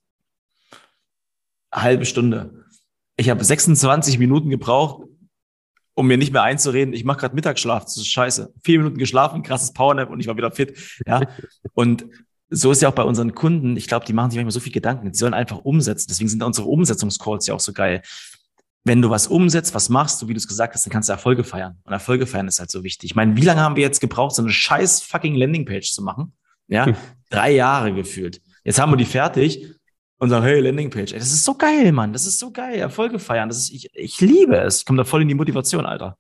Eine 1.71 1.83
halbe 1.83 2.05
Stunde. 2.05 2.65
Ich 3.15 3.29
habe 3.29 3.43
26 3.43 4.17
Minuten 4.17 4.49
gebraucht, 4.49 5.07
um 5.95 6.07
mir 6.07 6.17
nicht 6.17 6.33
mehr 6.33 6.41
einzureden, 6.41 6.93
ich 6.93 7.03
mache 7.03 7.19
gerade 7.19 7.35
Mittagsschlaf, 7.35 7.83
das 7.83 7.97
ist 7.97 8.07
scheiße. 8.07 8.51
Vier 8.63 8.79
Minuten 8.79 8.97
geschlafen, 8.97 9.43
krasses 9.43 9.73
Powernap 9.73 10.09
und 10.09 10.19
ich 10.19 10.27
war 10.27 10.35
wieder 10.35 10.51
fit. 10.51 10.75
Ja. 11.05 11.21
Und 11.73 12.05
so 12.49 12.71
ist 12.71 12.81
ja 12.81 12.89
auch 12.89 12.93
bei 12.93 13.03
unseren 13.03 13.35
Kunden, 13.35 13.77
ich 13.77 13.87
glaube, 13.87 14.05
die 14.05 14.13
machen 14.13 14.31
sich 14.31 14.37
manchmal 14.37 14.51
so 14.51 14.59
viel 14.59 14.71
Gedanken. 14.71 15.11
Die 15.11 15.17
sollen 15.17 15.33
einfach 15.33 15.59
umsetzen. 15.59 16.07
Deswegen 16.09 16.29
sind 16.29 16.41
unsere 16.41 16.67
Umsetzungscalls 16.67 17.47
ja 17.47 17.53
auch 17.53 17.59
so 17.59 17.73
geil 17.73 18.01
wenn 18.83 19.01
du 19.01 19.09
was 19.09 19.27
umsetzt, 19.27 19.73
was 19.73 19.89
machst, 19.89 20.19
so 20.19 20.27
wie 20.27 20.33
du 20.33 20.37
es 20.37 20.47
gesagt 20.47 20.73
hast, 20.73 20.85
dann 20.85 20.91
kannst 20.91 21.09
du 21.09 21.13
Erfolge 21.13 21.43
feiern. 21.43 21.77
Und 21.83 21.93
Erfolge 21.93 22.27
feiern 22.27 22.47
ist 22.47 22.59
halt 22.59 22.69
so 22.69 22.83
wichtig. 22.83 23.11
Ich 23.11 23.15
meine, 23.15 23.37
wie 23.37 23.41
lange 23.41 23.61
haben 23.61 23.75
wir 23.75 23.83
jetzt 23.83 24.01
gebraucht, 24.01 24.35
so 24.35 24.41
eine 24.41 24.51
scheiß 24.51 25.01
fucking 25.03 25.35
Landingpage 25.35 25.91
zu 25.93 26.03
machen? 26.03 26.33
Ja, 26.67 26.87
hm. 26.87 26.95
drei 27.29 27.51
Jahre 27.51 27.93
gefühlt. 27.93 28.41
Jetzt 28.63 28.79
haben 28.79 28.91
wir 28.91 28.97
die 28.97 29.05
fertig 29.05 29.73
und 30.17 30.29
sagen, 30.29 30.45
hey, 30.45 30.59
Landingpage. 30.59 31.13
Ey, 31.13 31.19
das 31.19 31.31
ist 31.31 31.43
so 31.43 31.55
geil, 31.55 31.91
Mann. 31.91 32.13
Das 32.13 32.25
ist 32.25 32.39
so 32.39 32.51
geil. 32.51 32.75
Erfolge 32.75 33.19
feiern. 33.19 33.49
Das 33.49 33.57
ist, 33.57 33.71
ich, 33.71 33.89
ich 33.93 34.19
liebe 34.21 34.57
es. 34.57 34.79
Ich 34.79 34.85
komme 34.85 34.97
da 34.97 35.03
voll 35.03 35.21
in 35.21 35.27
die 35.27 35.33
Motivation, 35.33 35.85
Alter. 35.85 36.17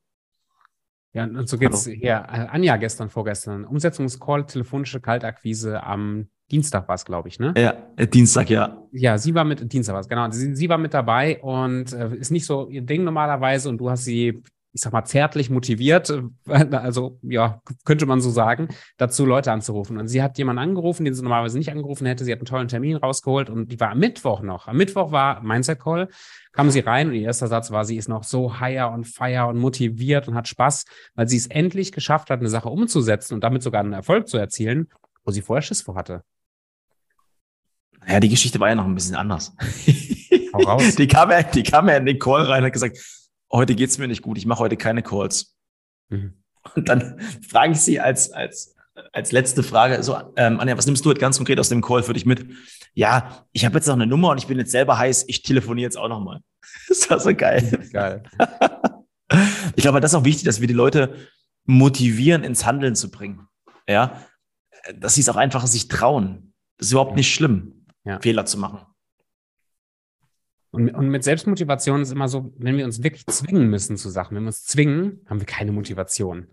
Ja, 1.13 1.25
und 1.25 1.47
so 1.47 1.57
geht's 1.57 1.85
Hallo. 1.85 1.95
hier. 1.95 2.29
Anja 2.29 2.77
gestern, 2.77 3.09
vorgestern. 3.09 3.65
Umsetzungscall, 3.65 4.45
telefonische 4.45 4.99
Kaltakquise 4.99 5.83
am 5.83 6.27
Dienstag 6.51 6.87
war 6.87 6.95
es, 6.95 7.05
glaube 7.05 7.29
ich, 7.29 7.39
ne? 7.39 7.53
Ja, 7.57 7.75
äh, 7.95 8.07
Dienstag, 8.07 8.49
ja. 8.49 8.77
Ja, 8.91 9.17
sie 9.17 9.33
war 9.33 9.43
mit, 9.43 9.71
Dienstag 9.71 9.93
war 9.93 10.01
es, 10.01 10.07
genau. 10.07 10.29
Sie, 10.31 10.55
sie, 10.55 10.69
war 10.69 10.77
mit 10.77 10.93
dabei 10.93 11.41
und 11.41 11.93
äh, 11.93 12.15
ist 12.15 12.31
nicht 12.31 12.45
so 12.45 12.67
ihr 12.69 12.81
Ding 12.81 13.03
normalerweise 13.03 13.69
und 13.69 13.77
du 13.77 13.89
hast 13.89 14.03
sie, 14.03 14.43
ich 14.71 14.81
sag 14.81 14.91
mal, 14.93 15.05
zärtlich 15.05 15.49
motiviert, 15.49 16.09
äh, 16.47 16.75
also 16.75 17.17
ja, 17.23 17.61
könnte 17.85 18.05
man 18.05 18.21
so 18.21 18.29
sagen, 18.29 18.67
dazu 18.97 19.25
Leute 19.25 19.51
anzurufen. 19.51 19.97
Und 19.97 20.09
sie 20.09 20.21
hat 20.21 20.37
jemanden 20.37 20.61
angerufen, 20.61 21.05
den 21.05 21.13
sie 21.13 21.23
normalerweise 21.23 21.57
nicht 21.57 21.71
angerufen 21.71 22.05
hätte. 22.05 22.25
Sie 22.25 22.31
hat 22.31 22.39
einen 22.39 22.45
tollen 22.45 22.67
Termin 22.67 22.97
rausgeholt 22.97 23.49
und 23.49 23.71
die 23.71 23.79
war 23.79 23.91
am 23.91 23.99
Mittwoch 23.99 24.41
noch. 24.41 24.67
Am 24.67 24.77
Mittwoch 24.77 25.11
war 25.11 25.41
Mindset 25.41 25.79
Call, 25.79 26.09
kam 26.51 26.69
sie 26.69 26.81
rein 26.81 27.07
und 27.07 27.15
ihr 27.15 27.23
erster 27.23 27.47
Satz 27.47 27.71
war, 27.71 27.85
sie 27.85 27.97
ist 27.97 28.09
noch 28.09 28.23
so 28.23 28.59
higher 28.59 28.91
und 28.91 29.05
fire 29.05 29.47
und 29.47 29.57
motiviert 29.57 30.27
und 30.27 30.35
hat 30.35 30.47
Spaß, 30.47 30.85
weil 31.15 31.27
sie 31.27 31.37
es 31.37 31.47
endlich 31.47 31.91
geschafft 31.93 32.29
hat, 32.29 32.41
eine 32.41 32.49
Sache 32.49 32.69
umzusetzen 32.69 33.33
und 33.33 33.43
damit 33.43 33.63
sogar 33.63 33.81
einen 33.81 33.93
Erfolg 33.93 34.27
zu 34.27 34.37
erzielen, 34.37 34.89
wo 35.23 35.31
sie 35.31 35.41
vorher 35.41 35.61
Schiss 35.61 35.81
vor 35.81 35.95
hatte. 35.95 36.23
Ja, 38.07 38.19
die 38.19 38.29
Geschichte 38.29 38.59
war 38.59 38.69
ja 38.69 38.75
noch 38.75 38.85
ein 38.85 38.95
bisschen 38.95 39.15
anders. 39.15 39.55
Die, 40.97 41.07
kam 41.07 41.31
ja, 41.31 41.41
die 41.41 41.63
kam 41.63 41.89
ja 41.89 41.97
in 41.97 42.05
den 42.05 42.19
Call 42.19 42.43
rein 42.43 42.59
und 42.59 42.67
hat 42.67 42.73
gesagt, 42.73 42.99
heute 43.51 43.73
geht's 43.73 43.97
mir 43.97 44.07
nicht 44.07 44.21
gut, 44.21 44.37
ich 44.37 44.45
mache 44.45 44.59
heute 44.59 44.77
keine 44.77 45.01
Calls. 45.01 45.55
Mhm. 46.09 46.33
Und 46.75 46.89
dann 46.89 47.19
frage 47.49 47.73
ich 47.73 47.81
sie 47.81 47.99
als, 47.99 48.31
als, 48.31 48.75
als 49.11 49.31
letzte 49.31 49.63
Frage, 49.63 50.03
so, 50.03 50.15
ähm, 50.35 50.59
Anja, 50.59 50.77
was 50.77 50.85
nimmst 50.85 51.03
du 51.03 51.09
jetzt 51.09 51.19
ganz 51.19 51.37
konkret 51.37 51.59
aus 51.59 51.69
dem 51.69 51.81
Call 51.81 52.03
für 52.03 52.13
dich 52.13 52.25
mit? 52.25 52.45
Ja, 52.93 53.45
ich 53.51 53.65
habe 53.65 53.75
jetzt 53.75 53.87
noch 53.87 53.95
eine 53.95 54.05
Nummer 54.05 54.29
und 54.29 54.37
ich 54.37 54.47
bin 54.47 54.59
jetzt 54.59 54.71
selber 54.71 54.97
heiß, 54.97 55.25
ich 55.27 55.41
telefoniere 55.41 55.85
jetzt 55.85 55.97
auch 55.97 56.09
nochmal. 56.09 56.41
Das 56.87 57.09
war 57.09 57.19
so 57.19 57.33
geil. 57.33 57.87
Geil. 57.91 58.23
ich 59.75 59.81
glaube, 59.81 59.99
das 60.01 60.11
ist 60.11 60.15
auch 60.15 60.25
wichtig, 60.25 60.43
dass 60.43 60.61
wir 60.61 60.67
die 60.67 60.73
Leute 60.73 61.15
motivieren, 61.65 62.43
ins 62.43 62.65
Handeln 62.65 62.95
zu 62.95 63.09
bringen. 63.09 63.47
Ja, 63.87 64.21
dass 64.95 65.15
sie 65.15 65.21
es 65.21 65.29
auch 65.29 65.35
einfach 65.35 65.65
sich 65.65 65.87
trauen. 65.87 66.53
Das 66.77 66.87
ist 66.87 66.91
überhaupt 66.91 67.11
ja. 67.11 67.17
nicht 67.17 67.33
schlimm 67.33 67.82
ja. 68.03 68.19
Fehler 68.19 68.45
zu 68.45 68.57
machen. 68.57 68.79
Und, 70.71 70.89
und 70.89 71.09
mit 71.09 71.23
Selbstmotivation 71.23 72.01
ist 72.01 72.11
immer 72.11 72.27
so, 72.27 72.51
wenn 72.57 72.77
wir 72.77 72.85
uns 72.85 73.03
wirklich 73.03 73.25
zwingen 73.27 73.69
müssen 73.69 73.95
zu 73.95 74.09
Sachen, 74.09 74.35
wenn 74.35 74.43
wir 74.43 74.47
uns 74.47 74.63
zwingen, 74.63 75.21
haben 75.27 75.39
wir 75.39 75.45
keine 75.45 75.71
Motivation. 75.71 76.47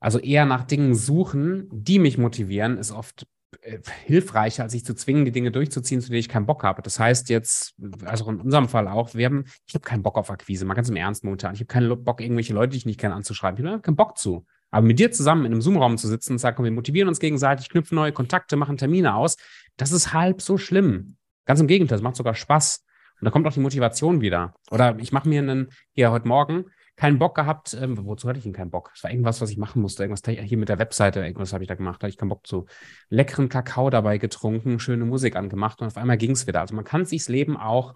Also 0.00 0.18
eher 0.18 0.44
nach 0.44 0.64
Dingen 0.64 0.94
suchen, 0.94 1.66
die 1.72 1.98
mich 1.98 2.18
motivieren, 2.18 2.76
ist 2.76 2.92
oft 2.92 3.26
äh, 3.62 3.78
hilfreicher, 4.04 4.64
als 4.64 4.72
sich 4.72 4.84
zu 4.84 4.94
zwingen, 4.94 5.24
die 5.24 5.32
Dinge 5.32 5.50
durchzuziehen, 5.50 6.02
zu 6.02 6.08
denen 6.08 6.20
ich 6.20 6.28
keinen 6.28 6.44
Bock 6.44 6.62
habe. 6.62 6.82
Das 6.82 7.00
heißt 7.00 7.30
jetzt, 7.30 7.74
also 8.04 8.28
in 8.30 8.40
unserem 8.42 8.68
Fall 8.68 8.86
auch, 8.86 9.14
wir 9.14 9.24
haben, 9.24 9.44
ich 9.66 9.74
habe 9.74 9.84
keinen 9.84 10.02
Bock 10.02 10.18
auf 10.18 10.30
Akquise, 10.30 10.66
mal 10.66 10.74
ganz 10.74 10.90
im 10.90 10.96
Ernst 10.96 11.24
momentan. 11.24 11.54
Ich 11.54 11.60
habe 11.60 11.68
keinen 11.68 12.04
Bock, 12.04 12.20
irgendwelche 12.20 12.52
Leute, 12.52 12.72
die 12.72 12.76
ich 12.76 12.86
nicht 12.86 13.00
kenne, 13.00 13.14
anzuschreiben. 13.14 13.64
Ich 13.64 13.70
habe 13.70 13.80
keinen 13.80 13.96
Bock 13.96 14.18
zu. 14.18 14.44
Aber 14.70 14.86
mit 14.86 14.98
dir 14.98 15.10
zusammen 15.10 15.46
in 15.46 15.52
einem 15.52 15.60
Zoom-Raum 15.60 15.96
zu 15.96 16.08
sitzen 16.08 16.32
und 16.32 16.38
sagen, 16.38 16.62
wir 16.62 16.70
motivieren 16.70 17.08
uns 17.08 17.20
gegenseitig, 17.20 17.68
knüpfen 17.68 17.96
neue 17.96 18.12
Kontakte, 18.12 18.56
machen 18.56 18.76
Termine 18.76 19.14
aus, 19.14 19.36
das 19.76 19.92
ist 19.92 20.12
halb 20.12 20.42
so 20.42 20.58
schlimm. 20.58 21.16
Ganz 21.46 21.60
im 21.60 21.66
Gegenteil, 21.66 21.96
es 21.96 22.02
macht 22.02 22.16
sogar 22.16 22.34
Spaß. 22.34 22.84
Und 23.20 23.24
da 23.24 23.30
kommt 23.30 23.46
auch 23.46 23.52
die 23.52 23.60
Motivation 23.60 24.20
wieder. 24.20 24.54
Oder 24.70 24.98
ich 24.98 25.12
mache 25.12 25.28
mir 25.28 25.40
einen, 25.40 25.68
hier 25.92 26.10
heute 26.10 26.28
Morgen, 26.28 26.66
keinen 26.98 27.18
Bock 27.18 27.34
gehabt. 27.34 27.74
Ähm, 27.80 27.96
wozu 28.04 28.28
hatte 28.28 28.38
ich 28.38 28.44
denn 28.44 28.52
keinen 28.52 28.70
Bock? 28.70 28.90
Es 28.94 29.02
war 29.02 29.10
irgendwas, 29.10 29.40
was 29.40 29.50
ich 29.50 29.56
machen 29.56 29.80
musste. 29.80 30.02
Irgendwas 30.02 30.22
hier 30.26 30.58
mit 30.58 30.68
der 30.68 30.78
Webseite, 30.78 31.20
irgendwas 31.20 31.52
habe 31.52 31.64
ich 31.64 31.68
da 31.68 31.74
gemacht. 31.74 32.02
Da 32.02 32.06
hatte 32.06 32.10
ich 32.10 32.18
keinen 32.18 32.28
Bock 32.28 32.46
zu. 32.46 32.66
Leckeren 33.08 33.48
Kakao 33.48 33.88
dabei 33.88 34.18
getrunken, 34.18 34.78
schöne 34.78 35.04
Musik 35.04 35.36
angemacht 35.36 35.80
und 35.80 35.86
auf 35.86 35.96
einmal 35.96 36.18
ging 36.18 36.32
es 36.32 36.46
wieder. 36.46 36.60
Also 36.60 36.74
man 36.74 36.84
kann 36.84 37.04
sich's 37.04 37.28
Leben 37.28 37.56
auch 37.56 37.94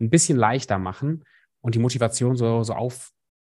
ein 0.00 0.10
bisschen 0.10 0.38
leichter 0.38 0.78
machen 0.78 1.24
und 1.60 1.74
die 1.74 1.78
Motivation 1.78 2.36
so, 2.36 2.62
so 2.62 2.74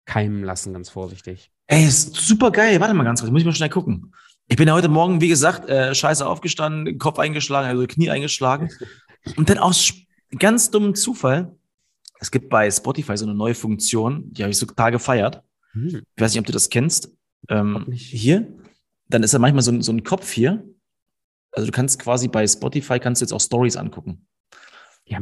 aufkeimen 0.05 0.43
lassen, 0.43 0.73
ganz 0.73 0.89
vorsichtig. 0.89 1.51
Ey, 1.67 1.85
ist 1.85 2.15
super 2.15 2.51
geil. 2.51 2.79
Warte 2.79 2.93
mal 2.93 3.03
ganz 3.03 3.21
kurz, 3.21 3.31
muss 3.31 3.41
ich 3.41 3.45
mal 3.45 3.55
schnell 3.55 3.69
gucken. 3.69 4.13
Ich 4.47 4.57
bin 4.57 4.67
ja 4.67 4.73
heute 4.73 4.89
Morgen, 4.89 5.21
wie 5.21 5.29
gesagt, 5.29 5.69
äh, 5.69 5.95
scheiße 5.95 6.27
aufgestanden, 6.27 6.97
Kopf 6.97 7.19
eingeschlagen, 7.19 7.67
also 7.67 7.87
Knie 7.87 8.09
eingeschlagen. 8.09 8.69
Und 9.37 9.49
dann 9.49 9.57
aus 9.57 9.93
ganz 10.37 10.71
dummen 10.71 10.95
Zufall 10.95 11.55
es 12.21 12.29
gibt 12.29 12.49
bei 12.49 12.69
Spotify 12.69 13.17
so 13.17 13.25
eine 13.25 13.33
neue 13.33 13.55
Funktion, 13.55 14.31
die 14.31 14.43
habe 14.43 14.51
ich 14.51 14.57
so 14.57 14.67
total 14.67 14.91
gefeiert. 14.91 15.41
Hm. 15.71 16.03
Ich 16.15 16.21
weiß 16.21 16.31
nicht, 16.31 16.39
ob 16.39 16.45
du 16.45 16.53
das 16.53 16.69
kennst. 16.69 17.11
Ähm, 17.49 17.87
hier, 17.91 18.47
dann 19.09 19.23
ist 19.23 19.33
da 19.33 19.39
manchmal 19.39 19.63
so, 19.63 19.81
so 19.81 19.91
ein 19.91 20.03
Kopf 20.03 20.31
hier. 20.31 20.63
Also 21.51 21.65
du 21.65 21.71
kannst 21.71 21.99
quasi 21.99 22.27
bei 22.27 22.45
Spotify 22.45 22.99
kannst 22.99 23.21
du 23.21 23.25
jetzt 23.25 23.33
auch 23.33 23.41
Stories 23.41 23.75
angucken. 23.75 24.27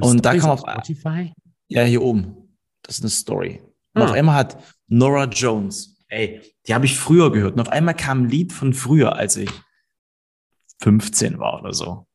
Und 0.02 0.26
da 0.26 0.32
kann 0.32 0.42
man 0.42 0.50
auf 0.52 0.60
Spotify? 0.60 1.34
Ja, 1.70 1.84
hier 1.84 2.02
oben. 2.02 2.58
Das 2.82 2.98
ist 2.98 3.04
eine 3.04 3.10
Story. 3.10 3.62
Und 3.94 4.02
ah. 4.02 4.06
auf 4.06 4.12
einmal 4.12 4.36
hat 4.36 4.64
Nora 4.88 5.26
Jones, 5.26 6.04
ey, 6.08 6.42
die 6.68 6.74
habe 6.74 6.86
ich 6.86 6.98
früher 6.98 7.32
gehört. 7.32 7.54
Und 7.54 7.62
auf 7.62 7.70
einmal 7.70 7.96
kam 7.96 8.24
ein 8.24 8.30
Lied 8.30 8.54
von 8.54 8.74
früher, 8.74 9.16
als 9.16 9.38
ich 9.38 9.50
15 10.82 11.40
war 11.40 11.60
oder 11.60 11.74
so. 11.74 12.08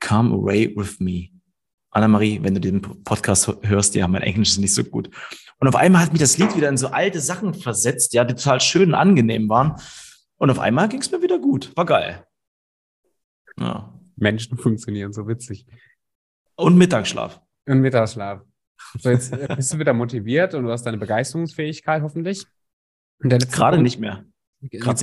Come 0.00 0.34
away 0.34 0.74
with 0.76 1.00
me. 1.00 1.30
Anna-Marie, 1.90 2.42
wenn 2.42 2.54
du 2.54 2.60
den 2.60 2.80
Podcast 2.80 3.56
hörst, 3.62 3.94
ja, 3.94 4.08
mein 4.08 4.22
Englisch 4.22 4.50
ist 4.50 4.58
nicht 4.58 4.74
so 4.74 4.82
gut. 4.82 5.10
Und 5.58 5.68
auf 5.68 5.76
einmal 5.76 6.02
hat 6.02 6.12
mich 6.12 6.20
das 6.20 6.38
Lied 6.38 6.56
wieder 6.56 6.68
in 6.68 6.76
so 6.76 6.88
alte 6.88 7.20
Sachen 7.20 7.54
versetzt, 7.54 8.12
ja, 8.14 8.24
die 8.24 8.34
total 8.34 8.60
schön 8.60 8.90
und 8.90 8.94
angenehm 8.94 9.48
waren. 9.48 9.80
Und 10.36 10.50
auf 10.50 10.58
einmal 10.58 10.88
ging 10.88 11.00
es 11.00 11.10
mir 11.10 11.22
wieder 11.22 11.38
gut. 11.38 11.74
War 11.76 11.86
geil. 11.86 12.26
Ja. 13.58 13.94
Menschen 14.16 14.58
funktionieren 14.58 15.12
so 15.12 15.28
witzig. 15.28 15.66
Und 16.56 16.76
Mittagsschlaf. 16.76 17.40
Und 17.66 17.80
Mittagsschlaf. 17.80 18.42
So, 18.98 19.10
jetzt 19.10 19.30
bist 19.56 19.72
du 19.72 19.78
wieder 19.78 19.92
motiviert 19.92 20.54
und 20.54 20.64
du 20.64 20.70
hast 20.70 20.84
deine 20.84 20.98
Begeisterungsfähigkeit 20.98 22.02
hoffentlich. 22.02 22.46
Gerade 23.20 23.80
nicht 23.82 23.98
mehr. 23.98 24.24
Gerade 24.60 24.98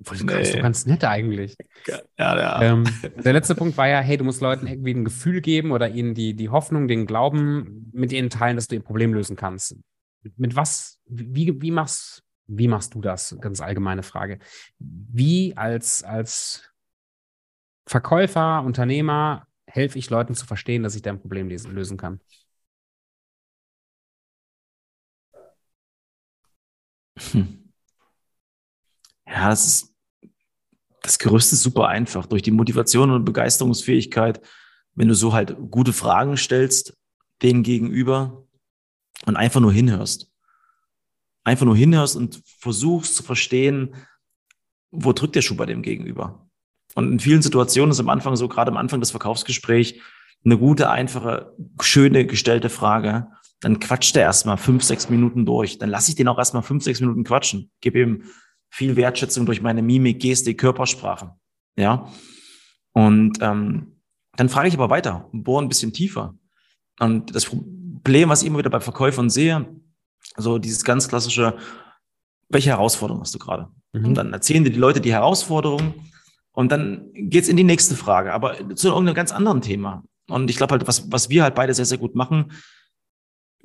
Nee. 0.00 0.42
ist 0.42 0.54
doch 0.54 0.62
ganz 0.62 0.86
nett 0.86 1.04
eigentlich. 1.04 1.56
Ja, 1.86 2.36
ja. 2.36 2.62
Ähm, 2.62 2.84
der 3.24 3.32
letzte 3.32 3.54
Punkt 3.54 3.76
war 3.76 3.88
ja, 3.88 4.00
hey, 4.00 4.16
du 4.16 4.24
musst 4.24 4.40
Leuten 4.42 4.66
irgendwie 4.66 4.92
ein 4.92 5.04
Gefühl 5.04 5.40
geben 5.40 5.72
oder 5.72 5.88
ihnen 5.88 6.14
die, 6.14 6.34
die 6.34 6.48
Hoffnung, 6.48 6.88
den 6.88 7.06
Glauben 7.06 7.90
mit 7.92 8.12
ihnen 8.12 8.30
teilen, 8.30 8.56
dass 8.56 8.68
du 8.68 8.74
ihr 8.74 8.82
Problem 8.82 9.14
lösen 9.14 9.36
kannst. 9.36 9.76
Mit 10.36 10.56
was, 10.56 10.98
wie, 11.06 11.60
wie 11.60 11.70
machst, 11.70 12.22
wie 12.46 12.68
machst 12.68 12.94
du 12.94 13.00
das? 13.00 13.36
Ganz 13.40 13.60
allgemeine 13.60 14.02
Frage. 14.02 14.38
Wie 14.78 15.56
als, 15.56 16.02
als 16.02 16.68
Verkäufer, 17.86 18.62
Unternehmer 18.62 19.46
helfe 19.66 19.98
ich 19.98 20.10
Leuten 20.10 20.34
zu 20.34 20.46
verstehen, 20.46 20.82
dass 20.82 20.94
ich 20.94 21.02
dein 21.02 21.20
Problem 21.20 21.48
lösen 21.48 21.96
kann? 21.96 22.20
Hm. 27.16 27.72
Ja, 29.26 29.48
das 29.48 29.66
ist 29.66 29.94
das 31.04 31.18
Gerüst 31.18 31.52
ist 31.52 31.62
super 31.62 31.88
einfach. 31.88 32.24
Durch 32.24 32.40
die 32.40 32.50
Motivation 32.50 33.10
und 33.10 33.26
Begeisterungsfähigkeit, 33.26 34.40
wenn 34.94 35.08
du 35.08 35.14
so 35.14 35.34
halt 35.34 35.54
gute 35.70 35.92
Fragen 35.92 36.38
stellst, 36.38 36.96
denen 37.42 37.62
gegenüber 37.62 38.46
und 39.26 39.36
einfach 39.36 39.60
nur 39.60 39.72
hinhörst. 39.72 40.30
Einfach 41.44 41.66
nur 41.66 41.76
hinhörst 41.76 42.16
und 42.16 42.42
versuchst 42.46 43.16
zu 43.16 43.22
verstehen, 43.22 43.94
wo 44.90 45.12
drückt 45.12 45.34
der 45.34 45.42
Schuh 45.42 45.56
bei 45.56 45.66
dem 45.66 45.82
Gegenüber. 45.82 46.48
Und 46.94 47.12
in 47.12 47.20
vielen 47.20 47.42
Situationen 47.42 47.90
ist 47.90 48.00
am 48.00 48.08
Anfang 48.08 48.34
so, 48.36 48.48
gerade 48.48 48.70
am 48.70 48.78
Anfang 48.78 49.00
des 49.00 49.10
Verkaufsgesprächs, 49.10 49.94
eine 50.42 50.56
gute, 50.56 50.88
einfache, 50.88 51.54
schöne 51.82 52.24
gestellte 52.24 52.70
Frage. 52.70 53.28
Dann 53.60 53.80
quatscht 53.80 54.16
er 54.16 54.22
erstmal 54.22 54.56
fünf, 54.56 54.82
sechs 54.82 55.08
Minuten 55.08 55.46
durch. 55.46 55.78
Dann 55.78 55.90
lasse 55.90 56.10
ich 56.10 56.16
den 56.16 56.28
auch 56.28 56.38
erstmal 56.38 56.62
fünf, 56.62 56.84
sechs 56.84 57.00
Minuten 57.00 57.24
quatschen. 57.24 57.70
Gib 57.80 57.94
ihm 57.96 58.24
viel 58.70 58.96
Wertschätzung 58.96 59.46
durch 59.46 59.62
meine 59.62 59.82
Mimik, 59.82 60.20
Gestik, 60.20 60.58
Körpersprache. 60.58 61.34
Ja. 61.76 62.08
Und 62.92 63.38
ähm, 63.40 64.00
dann 64.36 64.48
frage 64.48 64.68
ich 64.68 64.74
aber 64.74 64.90
weiter, 64.90 65.28
bohre 65.32 65.62
ein 65.62 65.68
bisschen 65.68 65.92
tiefer. 65.92 66.34
Und 67.00 67.34
das 67.34 67.46
Problem, 67.46 68.28
was 68.28 68.42
ich 68.42 68.48
immer 68.48 68.58
wieder 68.58 68.70
bei 68.70 68.80
Verkäufern 68.80 69.30
sehe, 69.30 69.66
so 70.36 70.58
dieses 70.58 70.84
ganz 70.84 71.08
klassische, 71.08 71.56
welche 72.48 72.70
Herausforderung 72.70 73.22
hast 73.22 73.34
du 73.34 73.38
gerade? 73.38 73.68
Mhm. 73.92 74.04
Und 74.06 74.14
dann 74.14 74.32
erzählen 74.32 74.64
dir 74.64 74.70
die 74.70 74.78
Leute 74.78 75.00
die 75.00 75.12
Herausforderung 75.12 75.94
und 76.52 76.70
dann 76.70 77.10
geht's 77.14 77.48
in 77.48 77.56
die 77.56 77.64
nächste 77.64 77.94
Frage, 77.94 78.32
aber 78.32 78.74
zu 78.76 78.88
irgendeinem 78.88 79.14
ganz 79.14 79.32
anderen 79.32 79.60
Thema. 79.60 80.04
Und 80.28 80.50
ich 80.50 80.56
glaube 80.56 80.72
halt, 80.72 80.86
was, 80.86 81.10
was 81.12 81.28
wir 81.30 81.42
halt 81.42 81.54
beide 81.54 81.74
sehr, 81.74 81.84
sehr 81.84 81.98
gut 81.98 82.14
machen, 82.14 82.52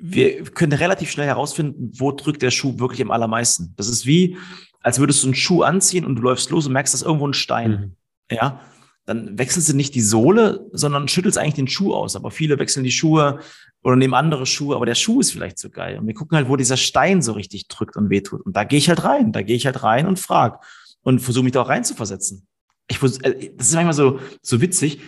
wir 0.00 0.44
können 0.44 0.72
relativ 0.72 1.10
schnell 1.10 1.26
herausfinden, 1.26 1.92
wo 1.94 2.10
drückt 2.12 2.42
der 2.42 2.50
Schuh 2.50 2.78
wirklich 2.78 3.02
am 3.02 3.10
allermeisten. 3.10 3.74
Das 3.76 3.88
ist 3.88 4.06
wie, 4.06 4.38
als 4.80 4.98
würdest 4.98 5.22
du 5.22 5.28
einen 5.28 5.34
Schuh 5.34 5.62
anziehen 5.62 6.04
und 6.04 6.16
du 6.16 6.22
läufst 6.22 6.50
los 6.50 6.66
und 6.66 6.72
merkst, 6.72 6.94
dass 6.94 7.02
irgendwo 7.02 7.28
ein 7.28 7.34
Stein. 7.34 7.70
Mhm. 7.70 8.36
Ja, 8.36 8.60
dann 9.06 9.38
wechselst 9.38 9.68
du 9.68 9.76
nicht 9.76 9.94
die 9.94 10.00
Sohle, 10.00 10.66
sondern 10.72 11.08
schüttelst 11.08 11.36
eigentlich 11.36 11.54
den 11.54 11.68
Schuh 11.68 11.94
aus. 11.94 12.16
Aber 12.16 12.30
viele 12.30 12.58
wechseln 12.58 12.84
die 12.84 12.92
Schuhe 12.92 13.40
oder 13.82 13.96
nehmen 13.96 14.14
andere 14.14 14.46
Schuhe, 14.46 14.76
aber 14.76 14.86
der 14.86 14.94
Schuh 14.94 15.20
ist 15.20 15.32
vielleicht 15.32 15.58
so 15.58 15.68
geil. 15.68 15.98
Und 15.98 16.06
wir 16.06 16.14
gucken 16.14 16.36
halt, 16.36 16.48
wo 16.48 16.56
dieser 16.56 16.76
Stein 16.76 17.20
so 17.20 17.32
richtig 17.32 17.68
drückt 17.68 17.96
und 17.96 18.08
wehtut. 18.08 18.40
Und 18.42 18.56
da 18.56 18.64
gehe 18.64 18.78
ich 18.78 18.88
halt 18.88 19.04
rein. 19.04 19.32
Da 19.32 19.42
gehe 19.42 19.56
ich 19.56 19.66
halt 19.66 19.82
rein 19.82 20.06
und 20.06 20.18
frag 20.18 20.64
und 21.02 21.20
versuche 21.20 21.44
mich 21.44 21.52
da 21.52 21.62
auch 21.62 21.68
reinzuversetzen. 21.68 22.46
Ich, 22.88 23.02
äh, 23.02 23.52
das 23.56 23.68
ist 23.68 23.74
manchmal 23.74 23.94
so, 23.94 24.20
so 24.42 24.60
witzig. 24.60 25.00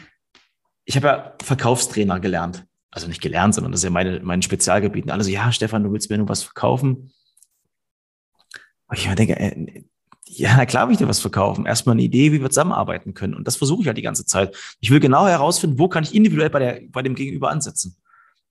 Ich 0.84 0.96
habe 0.96 1.06
ja 1.06 1.34
Verkaufstrainer 1.42 2.18
gelernt. 2.18 2.66
Also 2.92 3.08
nicht 3.08 3.22
gelernt, 3.22 3.54
sondern 3.54 3.72
das 3.72 3.80
ist 3.80 3.84
ja 3.84 3.90
meine, 3.90 4.20
mein 4.20 4.42
Spezialgebiet. 4.42 5.04
Und 5.04 5.10
alle 5.10 5.24
so, 5.24 5.30
ja, 5.30 5.50
Stefan, 5.50 5.82
du 5.82 5.92
willst 5.92 6.10
mir 6.10 6.18
nur 6.18 6.28
was 6.28 6.42
verkaufen. 6.42 7.10
Und 8.86 8.98
ich 8.98 9.08
denke, 9.14 9.40
äh, 9.40 9.84
ja, 10.26 10.64
klar 10.66 10.86
will 10.86 10.92
ich 10.92 10.98
dir 10.98 11.08
was 11.08 11.20
verkaufen. 11.20 11.64
Erstmal 11.66 11.94
eine 11.94 12.02
Idee, 12.02 12.32
wie 12.32 12.42
wir 12.42 12.50
zusammenarbeiten 12.50 13.14
können. 13.14 13.34
Und 13.34 13.46
das 13.46 13.56
versuche 13.56 13.80
ich 13.80 13.86
halt 13.86 13.96
die 13.96 14.02
ganze 14.02 14.26
Zeit. 14.26 14.54
Ich 14.80 14.90
will 14.90 15.00
genau 15.00 15.26
herausfinden, 15.26 15.78
wo 15.78 15.88
kann 15.88 16.04
ich 16.04 16.14
individuell 16.14 16.50
bei, 16.50 16.58
der, 16.58 16.80
bei 16.90 17.02
dem 17.02 17.14
Gegenüber 17.14 17.50
ansetzen. 17.50 17.96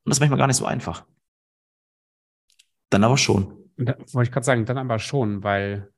Und 0.04 0.10
das 0.10 0.18
ist 0.18 0.20
manchmal 0.20 0.40
gar 0.40 0.48
nicht 0.48 0.58
so 0.58 0.66
einfach. 0.66 1.06
Dann 2.90 3.04
aber 3.04 3.18
schon. 3.18 3.70
Da 3.78 3.96
wollte 4.12 4.30
ich 4.30 4.32
gerade 4.32 4.46
sagen, 4.46 4.66
dann 4.66 4.80
aber 4.80 4.98
schon, 4.98 5.44
weil 5.44 5.92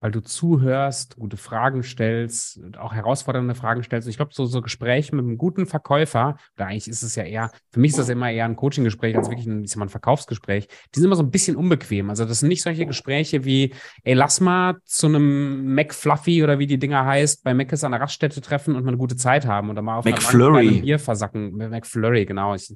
weil 0.00 0.10
du 0.10 0.20
zuhörst, 0.20 1.16
gute 1.16 1.36
Fragen 1.36 1.82
stellst, 1.82 2.60
auch 2.78 2.94
herausfordernde 2.94 3.54
Fragen 3.54 3.82
stellst. 3.82 4.06
Und 4.06 4.10
ich 4.10 4.16
glaube, 4.16 4.32
so, 4.34 4.46
so 4.46 4.62
Gespräche 4.62 5.14
mit 5.14 5.24
einem 5.24 5.36
guten 5.36 5.66
Verkäufer, 5.66 6.36
oder 6.56 6.66
eigentlich 6.66 6.88
ist 6.88 7.02
es 7.02 7.14
ja 7.14 7.24
eher, 7.24 7.50
für 7.70 7.80
mich 7.80 7.90
ist 7.90 7.98
das 7.98 8.08
immer 8.08 8.30
eher 8.30 8.46
ein 8.46 8.56
Coaching-Gespräch 8.56 9.16
als 9.16 9.28
wirklich 9.28 9.46
ein, 9.46 9.62
ich 9.62 9.70
sag 9.70 9.78
mal, 9.78 9.86
ein 9.86 9.90
Verkaufsgespräch, 9.90 10.68
die 10.94 10.98
sind 10.98 11.06
immer 11.06 11.16
so 11.16 11.22
ein 11.22 11.30
bisschen 11.30 11.54
unbequem. 11.54 12.08
Also 12.08 12.24
das 12.24 12.40
sind 12.40 12.48
nicht 12.48 12.62
solche 12.62 12.86
Gespräche 12.86 13.44
wie, 13.44 13.74
ey, 14.02 14.14
lass 14.14 14.40
mal 14.40 14.78
zu 14.84 15.06
einem 15.06 15.74
McFluffy 15.74 16.42
oder 16.42 16.58
wie 16.58 16.66
die 16.66 16.78
Dinger 16.78 17.04
heißt, 17.04 17.44
bei 17.44 17.52
Mc's 17.52 17.84
an 17.84 17.92
der 17.92 18.00
Raststätte 18.00 18.40
treffen 18.40 18.76
und 18.76 18.84
mal 18.84 18.88
eine 18.90 18.98
gute 18.98 19.16
Zeit 19.16 19.46
haben 19.46 19.68
oder 19.68 19.82
mal 19.82 19.98
auf 19.98 20.06
McFlurry. 20.06 20.68
einem 20.68 20.80
Bier 20.80 20.98
versacken. 20.98 21.56
McFlurry, 21.56 22.24
genau. 22.24 22.54
Ich, 22.54 22.74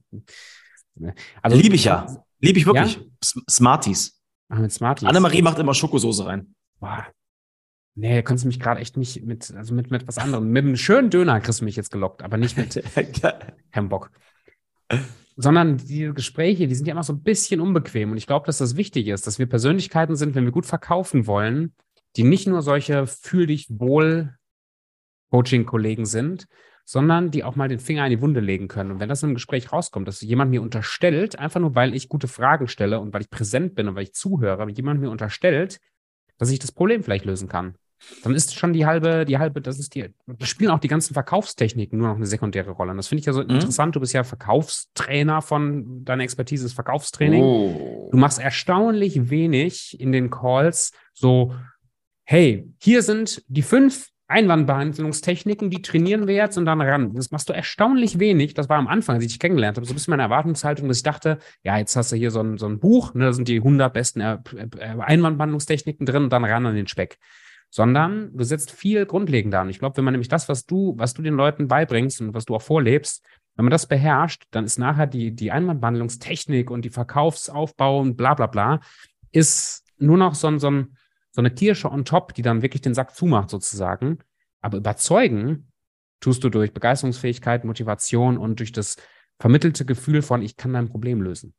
also, 1.40 1.56
Liebe 1.56 1.74
ich 1.74 1.84
ja. 1.84 2.06
Liebe 2.40 2.58
ich 2.58 2.66
wirklich. 2.66 2.96
Ja? 2.96 3.42
Smarties. 3.48 4.20
Ach, 4.50 4.58
mit 4.58 4.72
Smarties. 4.72 5.08
Annemarie 5.08 5.40
macht 5.40 5.58
immer 5.58 5.72
Schokosoße 5.72 6.26
rein. 6.26 6.54
Boah. 6.84 7.06
Nee, 7.94 8.22
kannst 8.22 8.44
du 8.44 8.48
mich 8.48 8.60
gerade 8.60 8.78
echt 8.78 8.98
nicht 8.98 9.24
mit, 9.24 9.50
also 9.56 9.72
mit, 9.72 9.90
mit 9.90 10.06
was 10.06 10.18
anderem. 10.18 10.50
Mit 10.50 10.66
einem 10.66 10.76
schönen 10.76 11.08
Döner 11.08 11.40
kriegst 11.40 11.62
du 11.62 11.64
mich 11.64 11.76
jetzt 11.76 11.90
gelockt, 11.90 12.22
aber 12.22 12.36
nicht 12.36 12.58
mit 12.58 12.82
keinem 13.72 13.88
Bock. 13.88 14.10
Sondern 15.34 15.78
die 15.78 16.12
Gespräche, 16.12 16.68
die 16.68 16.74
sind 16.74 16.86
ja 16.86 16.92
immer 16.92 17.02
so 17.02 17.14
ein 17.14 17.22
bisschen 17.22 17.62
unbequem. 17.62 18.10
Und 18.10 18.18
ich 18.18 18.26
glaube, 18.26 18.44
dass 18.44 18.58
das 18.58 18.76
wichtig 18.76 19.08
ist, 19.08 19.26
dass 19.26 19.38
wir 19.38 19.46
Persönlichkeiten 19.46 20.14
sind, 20.14 20.34
wenn 20.34 20.44
wir 20.44 20.52
gut 20.52 20.66
verkaufen 20.66 21.26
wollen, 21.26 21.74
die 22.16 22.24
nicht 22.24 22.46
nur 22.46 22.60
solche 22.60 23.06
fühl 23.06 23.46
dich 23.46 23.68
wohl 23.70 24.36
Coaching-Kollegen 25.30 26.04
sind, 26.04 26.48
sondern 26.84 27.30
die 27.30 27.44
auch 27.44 27.56
mal 27.56 27.68
den 27.68 27.80
Finger 27.80 28.04
in 28.04 28.10
die 28.10 28.20
Wunde 28.20 28.40
legen 28.40 28.68
können. 28.68 28.90
Und 28.90 29.00
wenn 29.00 29.08
das 29.08 29.22
im 29.22 29.32
Gespräch 29.32 29.72
rauskommt, 29.72 30.06
dass 30.06 30.20
jemand 30.20 30.50
mir 30.50 30.60
unterstellt, 30.60 31.38
einfach 31.38 31.60
nur 31.60 31.74
weil 31.74 31.94
ich 31.94 32.10
gute 32.10 32.28
Fragen 32.28 32.68
stelle 32.68 33.00
und 33.00 33.14
weil 33.14 33.22
ich 33.22 33.30
präsent 33.30 33.74
bin 33.74 33.88
und 33.88 33.94
weil 33.94 34.02
ich 34.02 34.12
zuhöre, 34.12 34.60
aber 34.60 34.70
jemand 34.70 35.00
mir 35.00 35.10
unterstellt, 35.10 35.80
dass 36.38 36.50
ich 36.50 36.58
das 36.58 36.72
Problem 36.72 37.02
vielleicht 37.02 37.24
lösen 37.24 37.48
kann. 37.48 37.74
dann 38.22 38.34
ist 38.34 38.54
schon 38.54 38.72
die 38.72 38.86
halbe, 38.86 39.24
die 39.24 39.38
halbe, 39.38 39.60
das 39.60 39.78
ist 39.78 39.94
die, 39.94 40.12
da 40.26 40.46
spielen 40.46 40.70
auch 40.70 40.78
die 40.78 40.88
ganzen 40.88 41.14
Verkaufstechniken 41.14 41.98
nur 41.98 42.08
noch 42.08 42.16
eine 42.16 42.26
sekundäre 42.26 42.72
Rolle. 42.72 42.90
Und 42.90 42.98
das 42.98 43.08
finde 43.08 43.20
ich 43.20 43.26
ja 43.26 43.32
so 43.32 43.42
mhm. 43.42 43.50
interessant. 43.50 43.96
Du 43.96 44.00
bist 44.00 44.12
ja 44.12 44.24
Verkaufstrainer 44.24 45.42
von 45.42 46.04
deiner 46.04 46.22
Expertise 46.22 46.66
ist 46.66 46.74
Verkaufstraining. 46.74 47.42
Oh. 47.42 48.08
Du 48.10 48.18
machst 48.18 48.38
erstaunlich 48.38 49.30
wenig 49.30 49.98
in 50.00 50.12
den 50.12 50.30
Calls 50.30 50.92
so, 51.12 51.54
hey, 52.24 52.68
hier 52.80 53.02
sind 53.02 53.42
die 53.48 53.62
fünf 53.62 54.08
Einwandbehandlungstechniken, 54.26 55.68
die 55.68 55.82
trainieren 55.82 56.26
wir 56.26 56.34
jetzt 56.34 56.56
und 56.56 56.64
dann 56.64 56.80
ran. 56.80 57.12
Das 57.14 57.30
machst 57.30 57.48
du 57.48 57.52
erstaunlich 57.52 58.18
wenig. 58.18 58.54
Das 58.54 58.68
war 58.68 58.78
am 58.78 58.88
Anfang, 58.88 59.16
als 59.16 59.24
ich 59.24 59.32
dich 59.32 59.38
kennengelernt 59.38 59.76
habe, 59.76 59.86
so 59.86 59.92
ein 59.92 59.96
bisschen 59.96 60.12
meine 60.12 60.22
Erwartungshaltung, 60.22 60.88
dass 60.88 60.98
ich 60.98 61.02
dachte, 61.02 61.38
ja, 61.62 61.76
jetzt 61.76 61.94
hast 61.94 62.12
du 62.12 62.16
hier 62.16 62.30
so 62.30 62.40
ein, 62.40 62.56
so 62.56 62.66
ein 62.66 62.78
Buch, 62.78 63.12
ne, 63.14 63.26
da 63.26 63.32
sind 63.32 63.48
die 63.48 63.56
100 63.56 63.92
besten 63.92 64.20
äh, 64.20 64.38
Einwandbehandlungstechniken 64.78 66.06
drin 66.06 66.24
und 66.24 66.32
dann 66.32 66.44
ran 66.44 66.64
an 66.64 66.74
den 66.74 66.86
Speck. 66.86 67.18
Sondern 67.68 68.30
du 68.34 68.44
setzt 68.44 68.70
viel 68.72 69.04
grundlegender 69.04 69.60
an. 69.60 69.68
Ich 69.68 69.78
glaube, 69.78 69.96
wenn 69.98 70.04
man 70.04 70.12
nämlich 70.12 70.28
das, 70.28 70.48
was 70.48 70.64
du, 70.64 70.94
was 70.96 71.12
du 71.12 71.22
den 71.22 71.34
Leuten 71.34 71.68
beibringst 71.68 72.20
und 72.20 72.32
was 72.32 72.46
du 72.46 72.54
auch 72.54 72.62
vorlebst, 72.62 73.22
wenn 73.56 73.66
man 73.66 73.70
das 73.70 73.86
beherrscht, 73.86 74.44
dann 74.52 74.64
ist 74.64 74.78
nachher 74.78 75.06
die, 75.06 75.32
die 75.32 75.52
Einwandbehandlungstechnik 75.52 76.70
und 76.70 76.84
die 76.84 76.90
Verkaufsaufbau 76.90 78.00
und 78.00 78.16
bla 78.16 78.34
bla 78.34 78.46
bla, 78.46 78.80
ist 79.32 79.84
nur 79.98 80.16
noch 80.16 80.34
so 80.34 80.48
ein, 80.48 80.58
so 80.58 80.70
ein 80.70 80.96
so 81.34 81.40
eine 81.40 81.50
Kirsche 81.50 81.90
on 81.90 82.04
top, 82.04 82.32
die 82.34 82.42
dann 82.42 82.62
wirklich 82.62 82.80
den 82.80 82.94
Sack 82.94 83.16
zumacht 83.16 83.50
sozusagen. 83.50 84.18
Aber 84.60 84.78
überzeugen 84.78 85.72
tust 86.20 86.44
du 86.44 86.48
durch 86.48 86.72
Begeisterungsfähigkeit, 86.72 87.64
Motivation 87.64 88.38
und 88.38 88.60
durch 88.60 88.70
das 88.70 88.96
vermittelte 89.40 89.84
Gefühl 89.84 90.22
von, 90.22 90.42
ich 90.42 90.56
kann 90.56 90.72
dein 90.72 90.88
Problem 90.88 91.20
lösen. 91.20 91.52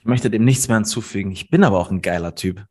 Ich 0.00 0.06
möchte 0.06 0.30
dem 0.30 0.44
nichts 0.46 0.68
mehr 0.68 0.78
hinzufügen. 0.78 1.32
Ich 1.32 1.50
bin 1.50 1.64
aber 1.64 1.78
auch 1.78 1.90
ein 1.90 2.00
geiler 2.00 2.34
Typ. 2.34 2.64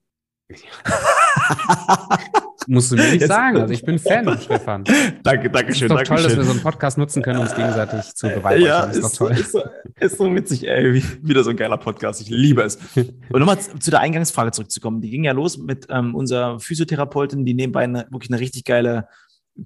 Musst 2.69 2.91
du 2.91 2.97
mir 2.97 3.09
nicht 3.11 3.25
sagen. 3.25 3.57
Also 3.57 3.73
ich 3.73 3.83
bin 3.83 3.97
Fan, 3.97 4.37
Stefan. 4.41 4.83
Danke, 5.23 5.49
danke 5.49 5.73
schön. 5.73 5.89
Ist 5.89 5.95
doch 5.95 6.03
toll, 6.03 6.17
schön. 6.17 6.27
dass 6.27 6.35
wir 6.35 6.43
so 6.43 6.51
einen 6.51 6.61
Podcast 6.61 6.97
nutzen 6.97 7.23
können, 7.23 7.39
um 7.39 7.45
uns 7.45 7.55
gegenseitig 7.55 8.13
zu 8.13 8.27
beweisen. 8.27 8.65
Ja, 8.65 8.83
ist, 8.83 8.97
ist 8.97 9.03
doch 9.03 9.27
toll. 9.27 9.31
Ist 9.31 9.51
so, 9.53 9.63
ist 9.99 10.17
so 10.17 10.35
witzig, 10.35 10.67
ey. 10.67 11.01
Wieder 11.21 11.45
so 11.45 11.51
ein 11.51 11.55
geiler 11.55 11.77
Podcast. 11.77 12.21
Ich 12.21 12.29
liebe 12.29 12.61
es. 12.63 12.77
Und 12.95 13.39
nochmal 13.39 13.57
zu 13.59 13.89
der 13.89 14.01
Eingangsfrage 14.01 14.51
zurückzukommen. 14.51 14.99
Die 14.99 15.09
ging 15.09 15.23
ja 15.23 15.31
los 15.31 15.57
mit 15.57 15.87
ähm, 15.89 16.13
unserer 16.13 16.59
Physiotherapeutin, 16.59 17.45
die 17.45 17.53
nebenbei 17.53 17.85
eine, 17.85 18.05
wirklich 18.11 18.31
eine 18.31 18.41
richtig 18.41 18.65
geile 18.65 19.07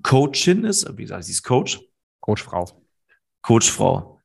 Coachin 0.04 0.64
ist. 0.64 0.88
Wie 0.96 1.02
gesagt, 1.02 1.24
sie 1.24 1.32
ist 1.32 1.42
Coach. 1.42 1.80
Coachfrau. 2.20 2.70
Coachfrau. 3.42 4.20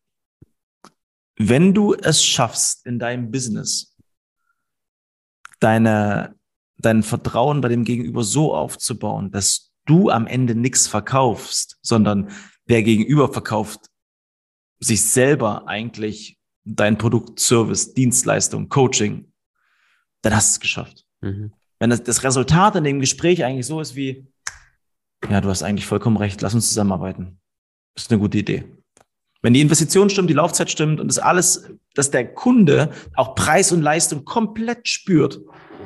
Wenn 1.38 1.72
du 1.72 1.94
es 1.94 2.22
schaffst, 2.22 2.84
in 2.84 2.98
deinem 2.98 3.30
Business 3.30 3.96
deine 5.60 6.35
dein 6.78 7.02
Vertrauen 7.02 7.60
bei 7.60 7.68
dem 7.68 7.84
Gegenüber 7.84 8.22
so 8.22 8.54
aufzubauen, 8.54 9.30
dass 9.30 9.72
du 9.86 10.10
am 10.10 10.26
Ende 10.26 10.54
nichts 10.54 10.86
verkaufst, 10.86 11.78
sondern 11.82 12.30
der 12.68 12.82
Gegenüber 12.82 13.32
verkauft 13.32 13.90
sich 14.78 15.04
selber 15.04 15.66
eigentlich 15.68 16.38
dein 16.64 16.98
Produkt, 16.98 17.40
Service, 17.40 17.94
Dienstleistung, 17.94 18.68
Coaching, 18.68 19.32
dann 20.22 20.34
hast 20.34 20.50
du 20.50 20.56
es 20.56 20.60
geschafft. 20.60 21.04
Mhm. 21.20 21.52
Wenn 21.78 21.90
das, 21.90 22.02
das 22.02 22.24
Resultat 22.24 22.76
in 22.76 22.84
dem 22.84 23.00
Gespräch 23.00 23.44
eigentlich 23.44 23.66
so 23.66 23.80
ist 23.80 23.94
wie, 23.94 24.26
ja, 25.30 25.40
du 25.40 25.48
hast 25.48 25.62
eigentlich 25.62 25.86
vollkommen 25.86 26.16
recht, 26.16 26.42
lass 26.42 26.54
uns 26.54 26.68
zusammenarbeiten. 26.68 27.38
Das 27.94 28.04
ist 28.04 28.10
eine 28.10 28.20
gute 28.20 28.38
Idee. 28.38 28.64
Wenn 29.42 29.54
die 29.54 29.60
Investition 29.60 30.10
stimmt, 30.10 30.28
die 30.28 30.34
Laufzeit 30.34 30.70
stimmt 30.70 30.98
und 30.98 31.08
das 31.08 31.18
alles, 31.18 31.70
dass 31.94 32.10
der 32.10 32.32
Kunde 32.34 32.92
auch 33.14 33.34
Preis 33.34 33.70
und 33.70 33.82
Leistung 33.82 34.24
komplett 34.24 34.88
spürt, 34.88 35.40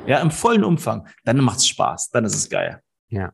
ja, 0.07 0.19
im 0.19 0.31
vollen 0.31 0.63
Umfang, 0.63 1.07
dann 1.23 1.37
macht 1.37 1.59
es 1.59 1.67
Spaß, 1.67 2.09
dann 2.11 2.25
ist 2.25 2.35
es 2.35 2.49
geil. 2.49 2.81
Ja. 3.09 3.33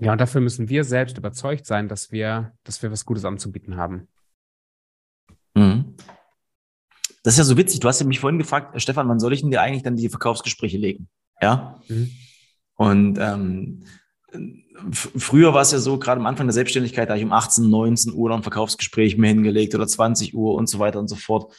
Ja, 0.00 0.12
und 0.12 0.20
dafür 0.20 0.40
müssen 0.40 0.68
wir 0.68 0.84
selbst 0.84 1.16
überzeugt 1.18 1.66
sein, 1.66 1.88
dass 1.88 2.10
wir, 2.10 2.52
dass 2.64 2.82
wir 2.82 2.90
was 2.90 3.04
Gutes 3.04 3.24
anzubieten 3.24 3.76
haben. 3.76 4.08
Mhm. 5.54 5.96
Das 7.22 7.34
ist 7.34 7.38
ja 7.38 7.44
so 7.44 7.56
witzig. 7.56 7.80
Du 7.80 7.88
hast 7.88 8.00
ja 8.00 8.06
mich 8.06 8.20
vorhin 8.20 8.38
gefragt, 8.38 8.80
Stefan, 8.82 9.08
wann 9.08 9.20
soll 9.20 9.32
ich 9.32 9.40
denn 9.40 9.50
dir 9.50 9.62
eigentlich 9.62 9.82
dann 9.82 9.96
die 9.96 10.08
Verkaufsgespräche 10.08 10.76
legen? 10.76 11.08
Ja. 11.40 11.80
Mhm. 11.88 12.10
Und 12.74 13.18
ähm, 13.18 13.84
früher 14.90 15.54
war 15.54 15.62
es 15.62 15.72
ja 15.72 15.78
so, 15.78 15.98
gerade 15.98 16.20
am 16.20 16.26
Anfang 16.26 16.46
der 16.46 16.52
Selbstständigkeit, 16.52 17.08
da 17.08 17.12
habe 17.12 17.20
ich 17.20 17.24
um 17.24 17.32
18, 17.32 17.70
19 17.70 18.12
Uhr 18.12 18.28
noch 18.28 18.36
ein 18.36 18.42
Verkaufsgespräch 18.42 19.16
mir 19.16 19.28
hingelegt 19.28 19.74
oder 19.74 19.86
20 19.86 20.34
Uhr 20.34 20.54
und 20.54 20.68
so 20.68 20.80
weiter 20.80 20.98
und 20.98 21.08
so 21.08 21.16
fort. 21.16 21.54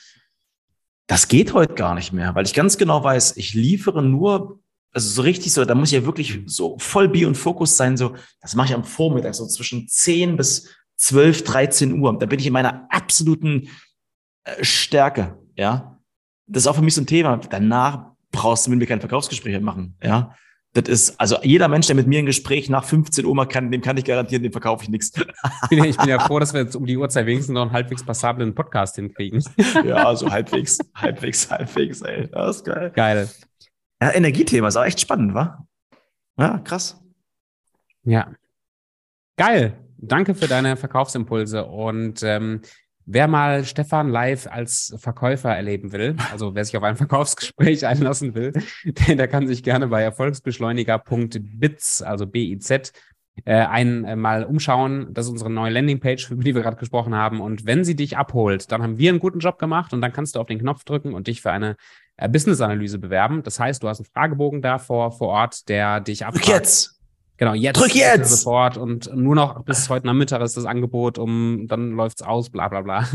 Das 1.08 1.28
geht 1.28 1.54
heute 1.54 1.76
gar 1.76 1.96
nicht 1.96 2.14
mehr, 2.14 2.34
weil 2.34 2.46
ich 2.46 2.54
ganz 2.54 2.78
genau 2.78 3.04
weiß, 3.04 3.38
ich 3.38 3.54
liefere 3.54 4.02
nur, 4.02 4.60
also 4.92 5.10
so 5.10 5.22
richtig 5.22 5.54
so, 5.54 5.64
da 5.64 5.76
muss 5.76 5.90
ich 5.92 6.00
ja 6.00 6.06
wirklich 6.06 6.42
so 6.46 6.78
voll 6.80 7.10
Bi 7.10 7.26
und 7.26 7.36
Fokus 7.36 7.78
sein, 7.78 7.96
so, 7.98 8.16
das 8.42 8.56
mache 8.56 8.70
ich 8.70 8.74
am 8.74 8.84
Vormittag, 8.84 9.36
so 9.36 9.46
zwischen 9.48 9.88
10 9.88 10.38
bis 10.38 10.76
12, 10.98 11.44
13 11.44 12.00
Uhr. 12.00 12.18
Da 12.18 12.26
bin 12.26 12.40
ich 12.40 12.48
in 12.48 12.54
meiner 12.54 12.88
absoluten 12.90 13.70
äh, 14.46 14.64
Stärke, 14.64 15.38
ja. 15.56 16.00
Das 16.48 16.64
ist 16.64 16.68
auch 16.68 16.76
für 16.76 16.82
mich 16.82 16.94
so 16.94 17.02
ein 17.02 17.08
Thema. 17.08 17.38
Danach 17.38 18.12
brauchst 18.32 18.66
du 18.66 18.70
mit 18.70 18.80
mir 18.80 18.86
kein 18.86 19.00
Verkaufsgespräch 19.00 19.60
machen, 19.62 19.98
ja. 20.02 20.36
Das 20.76 20.90
ist, 20.90 21.22
also 21.22 21.38
jeder 21.42 21.70
Mensch, 21.70 21.88
der 21.88 21.96
mit 21.96 22.06
mir 22.06 22.20
ein 22.20 22.26
Gespräch 22.26 22.70
nach 22.70 22.84
15 22.84 23.24
Uhr 23.24 23.34
mal 23.34 23.46
kann, 23.46 23.72
dem 23.72 23.82
kann 23.82 23.96
ich 23.96 24.04
garantieren, 24.04 24.44
dem 24.44 24.52
verkaufe 24.52 24.84
ich 24.84 24.90
nichts. 24.90 25.14
Ich 25.16 25.70
bin, 25.70 25.80
ja, 25.80 25.86
ich 25.86 25.96
bin 25.96 26.10
ja 26.10 26.20
froh, 26.20 26.38
dass 26.38 26.54
wir 26.54 26.64
jetzt 26.64 26.76
um 26.76 26.86
die 26.86 26.98
Uhrzeit 26.98 27.26
wenigstens 27.26 27.54
noch 27.54 27.62
einen 27.62 27.72
halbwegs 27.72 28.04
passablen 28.06 28.54
Podcast 28.54 28.96
hinkriegen. 28.96 29.42
Ja, 29.86 30.14
so 30.16 30.30
halbwegs, 30.30 30.80
halbwegs, 30.94 31.50
halbwegs, 31.50 32.02
ey. 32.02 32.28
Das 32.30 32.58
ist 32.58 32.66
geil. 32.66 32.92
Geil. 32.94 33.30
Ja, 34.02 34.12
Energiethema 34.14 34.68
ist 34.68 34.76
auch 34.76 34.84
echt 34.84 35.00
spannend, 35.00 35.34
wa? 35.34 35.66
Ja, 36.38 36.60
krass. 36.60 37.02
Ja. 38.04 38.34
Geil. 39.38 39.80
Danke 39.98 40.36
für 40.36 40.48
deine 40.50 40.76
Verkaufsimpulse 40.76 41.66
und 41.66 42.22
ähm, 42.22 42.62
Wer 43.08 43.28
mal 43.28 43.66
Stefan 43.66 44.10
live 44.10 44.48
als 44.48 44.96
Verkäufer 44.98 45.56
erleben 45.56 45.92
will, 45.92 46.16
also 46.32 46.56
wer 46.56 46.66
sich 46.66 46.76
auf 46.76 46.84
ein 46.84 46.96
Verkaufsgespräch 46.98 47.86
einlassen 47.86 48.34
will, 48.34 48.54
der, 48.84 49.28
kann 49.28 49.48
sich 49.48 49.64
gerne 49.64 49.88
bei 49.88 50.02
erfolgsbeschleuniger.biz, 50.02 52.02
also 52.02 52.26
B-I-Z, 52.26 52.94
äh, 53.44 53.54
einmal 53.54 54.44
äh, 54.44 54.46
umschauen. 54.46 55.14
Das 55.14 55.26
ist 55.26 55.32
unsere 55.32 55.50
neue 55.50 55.72
Landingpage, 55.72 56.30
über 56.32 56.44
die 56.44 56.56
wir 56.56 56.62
gerade 56.62 56.78
gesprochen 56.78 57.14
haben. 57.14 57.42
Und 57.42 57.66
wenn 57.66 57.84
sie 57.84 57.96
dich 57.96 58.18
abholt, 58.18 58.72
dann 58.72 58.82
haben 58.82 58.98
wir 58.98 59.10
einen 59.10 59.20
guten 59.20 59.40
Job 59.40 59.60
gemacht 59.60 59.94
und 59.94 60.02
dann 60.02 60.14
kannst 60.14 60.36
du 60.36 60.40
auf 60.40 60.48
den 60.48 60.60
Knopf 60.60 60.84
drücken 60.84 61.14
und 61.14 61.28
dich 61.28 61.42
für 61.42 61.52
eine 61.52 61.76
äh, 62.18 62.30
Business-Analyse 62.30 63.00
bewerben. 63.00 63.44
Das 63.44 63.60
heißt, 63.60 63.84
du 63.84 63.90
hast 63.90 64.00
einen 64.00 64.06
Fragebogen 64.06 64.62
da 64.62 64.80
vor, 64.80 65.12
vor 65.12 65.30
Ort, 65.30 65.68
der 65.70 66.00
dich 66.00 66.26
abfragt. 66.26 66.48
Jetzt! 66.48 66.95
Genau, 67.38 67.54
jetzt. 67.54 67.80
Drück 67.80 67.96
jetzt! 67.96 68.44
Sofort 68.44 68.78
und 68.78 69.14
nur 69.16 69.36
noch 69.36 69.64
bis 69.64 69.90
heute 69.90 70.08
Nachmittag 70.08 70.42
ist 70.42 70.58
das 70.58 70.66
Angebot, 70.66 71.18
um 71.18 71.68
dann 71.68 71.92
läuft's 71.92 72.22
aus, 72.22 72.50
bla 72.50 72.68
bla 72.68 72.82
bla. 72.82 73.08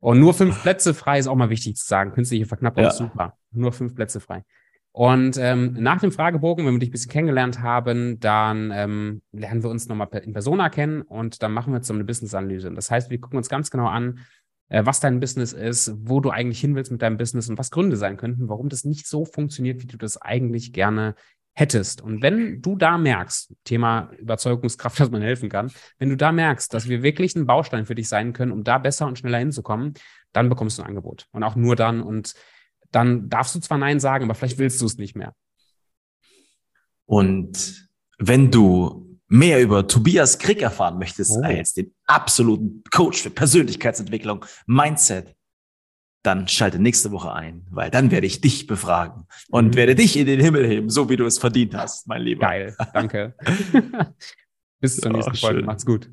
Und 0.00 0.18
nur 0.18 0.34
fünf 0.34 0.60
Plätze 0.62 0.94
frei 0.94 1.20
ist 1.20 1.28
auch 1.28 1.36
mal 1.36 1.48
wichtig 1.48 1.76
zu 1.76 1.86
sagen. 1.86 2.12
Künstliche 2.12 2.44
Verknappung 2.44 2.82
ja. 2.82 2.90
ist 2.90 2.96
super. 2.96 3.36
Nur 3.52 3.72
fünf 3.72 3.94
Plätze 3.94 4.18
frei. 4.18 4.42
Und 4.90 5.38
ähm, 5.38 5.74
nach 5.78 6.00
dem 6.00 6.10
Fragebogen, 6.10 6.66
wenn 6.66 6.74
wir 6.74 6.80
dich 6.80 6.90
ein 6.90 6.92
bisschen 6.92 7.12
kennengelernt 7.12 7.60
haben, 7.60 8.18
dann 8.18 8.72
ähm, 8.74 9.22
lernen 9.32 9.62
wir 9.62 9.70
uns 9.70 9.88
nochmal 9.88 10.08
in 10.22 10.32
Persona 10.32 10.70
kennen 10.70 11.02
und 11.02 11.42
dann 11.42 11.52
machen 11.52 11.72
wir 11.72 11.82
so 11.82 11.94
eine 11.94 12.04
Business-Analyse. 12.04 12.72
Das 12.72 12.90
heißt, 12.90 13.10
wir 13.10 13.20
gucken 13.20 13.38
uns 13.38 13.48
ganz 13.48 13.70
genau 13.70 13.86
an, 13.86 14.18
äh, 14.68 14.84
was 14.84 15.00
dein 15.00 15.20
Business 15.20 15.52
ist, 15.52 15.94
wo 15.96 16.20
du 16.20 16.30
eigentlich 16.30 16.60
hin 16.60 16.74
willst 16.74 16.90
mit 16.90 17.00
deinem 17.00 17.16
Business 17.16 17.48
und 17.48 17.58
was 17.58 17.70
Gründe 17.70 17.96
sein 17.96 18.16
könnten, 18.16 18.48
warum 18.48 18.68
das 18.68 18.84
nicht 18.84 19.06
so 19.06 19.24
funktioniert, 19.24 19.82
wie 19.82 19.86
du 19.86 19.96
das 19.96 20.20
eigentlich 20.20 20.72
gerne 20.72 21.14
hättest. 21.54 22.00
Und 22.00 22.22
wenn 22.22 22.62
du 22.62 22.76
da 22.76 22.96
merkst, 22.98 23.54
Thema 23.64 24.10
Überzeugungskraft, 24.18 24.98
dass 25.00 25.10
man 25.10 25.22
helfen 25.22 25.48
kann, 25.48 25.70
wenn 25.98 26.08
du 26.08 26.16
da 26.16 26.32
merkst, 26.32 26.72
dass 26.72 26.88
wir 26.88 27.02
wirklich 27.02 27.36
ein 27.36 27.46
Baustein 27.46 27.86
für 27.86 27.94
dich 27.94 28.08
sein 28.08 28.32
können, 28.32 28.52
um 28.52 28.64
da 28.64 28.78
besser 28.78 29.06
und 29.06 29.18
schneller 29.18 29.38
hinzukommen, 29.38 29.94
dann 30.32 30.48
bekommst 30.48 30.78
du 30.78 30.82
ein 30.82 30.88
Angebot. 30.88 31.28
Und 31.32 31.42
auch 31.42 31.56
nur 31.56 31.76
dann. 31.76 32.02
Und 32.02 32.34
dann 32.90 33.28
darfst 33.28 33.54
du 33.54 33.60
zwar 33.60 33.78
Nein 33.78 34.00
sagen, 34.00 34.24
aber 34.24 34.34
vielleicht 34.34 34.58
willst 34.58 34.80
du 34.80 34.86
es 34.86 34.96
nicht 34.96 35.14
mehr. 35.14 35.34
Und 37.04 37.88
wenn 38.18 38.50
du 38.50 39.18
mehr 39.28 39.62
über 39.62 39.88
Tobias 39.88 40.38
Krieg 40.38 40.62
erfahren 40.62 40.98
möchtest, 40.98 41.32
oh. 41.32 41.42
als 41.42 41.74
den 41.74 41.94
absoluten 42.06 42.82
Coach 42.90 43.22
für 43.22 43.30
Persönlichkeitsentwicklung, 43.30 44.44
Mindset, 44.66 45.34
dann 46.22 46.46
schalte 46.48 46.78
nächste 46.78 47.10
Woche 47.10 47.32
ein, 47.32 47.66
weil 47.70 47.90
dann 47.90 48.10
werde 48.10 48.26
ich 48.26 48.40
dich 48.40 48.66
befragen 48.66 49.26
und 49.50 49.68
mhm. 49.68 49.74
werde 49.74 49.94
dich 49.94 50.16
in 50.16 50.26
den 50.26 50.40
Himmel 50.40 50.66
heben, 50.66 50.88
so 50.88 51.08
wie 51.08 51.16
du 51.16 51.24
es 51.24 51.38
verdient 51.38 51.74
hast, 51.74 52.06
mein 52.06 52.22
Lieber. 52.22 52.46
Geil, 52.46 52.76
danke. 52.92 53.34
Bis 54.80 54.96
zur 54.96 55.12
nächsten 55.12 55.32
oh, 55.32 55.36
Folge. 55.36 55.62
Macht's 55.62 55.86
gut. 55.86 56.10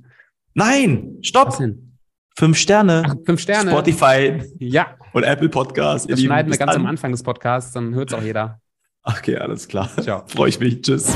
Nein, 0.54 1.18
stopp. 1.22 1.58
Fünf 2.38 2.58
Sterne. 2.58 3.04
Ach, 3.06 3.16
fünf 3.26 3.42
Sterne. 3.42 3.72
Spotify. 3.72 4.42
Ja. 4.60 4.96
Und 5.14 5.24
Apple 5.24 5.50
Podcast. 5.50 6.10
Das 6.10 6.22
schneiden 6.22 6.52
wir 6.52 6.58
ganz 6.58 6.72
an. 6.72 6.82
am 6.82 6.86
Anfang 6.86 7.12
des 7.12 7.24
Podcasts, 7.24 7.74
dann 7.74 7.94
hört 7.96 8.12
es 8.12 8.18
auch 8.18 8.24
jeder. 8.24 8.62
Okay, 9.04 9.38
alles 9.38 9.68
klar. 9.68 9.90
Ciao. 10.02 10.24
Freue 10.28 10.50
ich 10.50 10.60
mich. 10.60 10.82
Tschüss. 10.82 11.14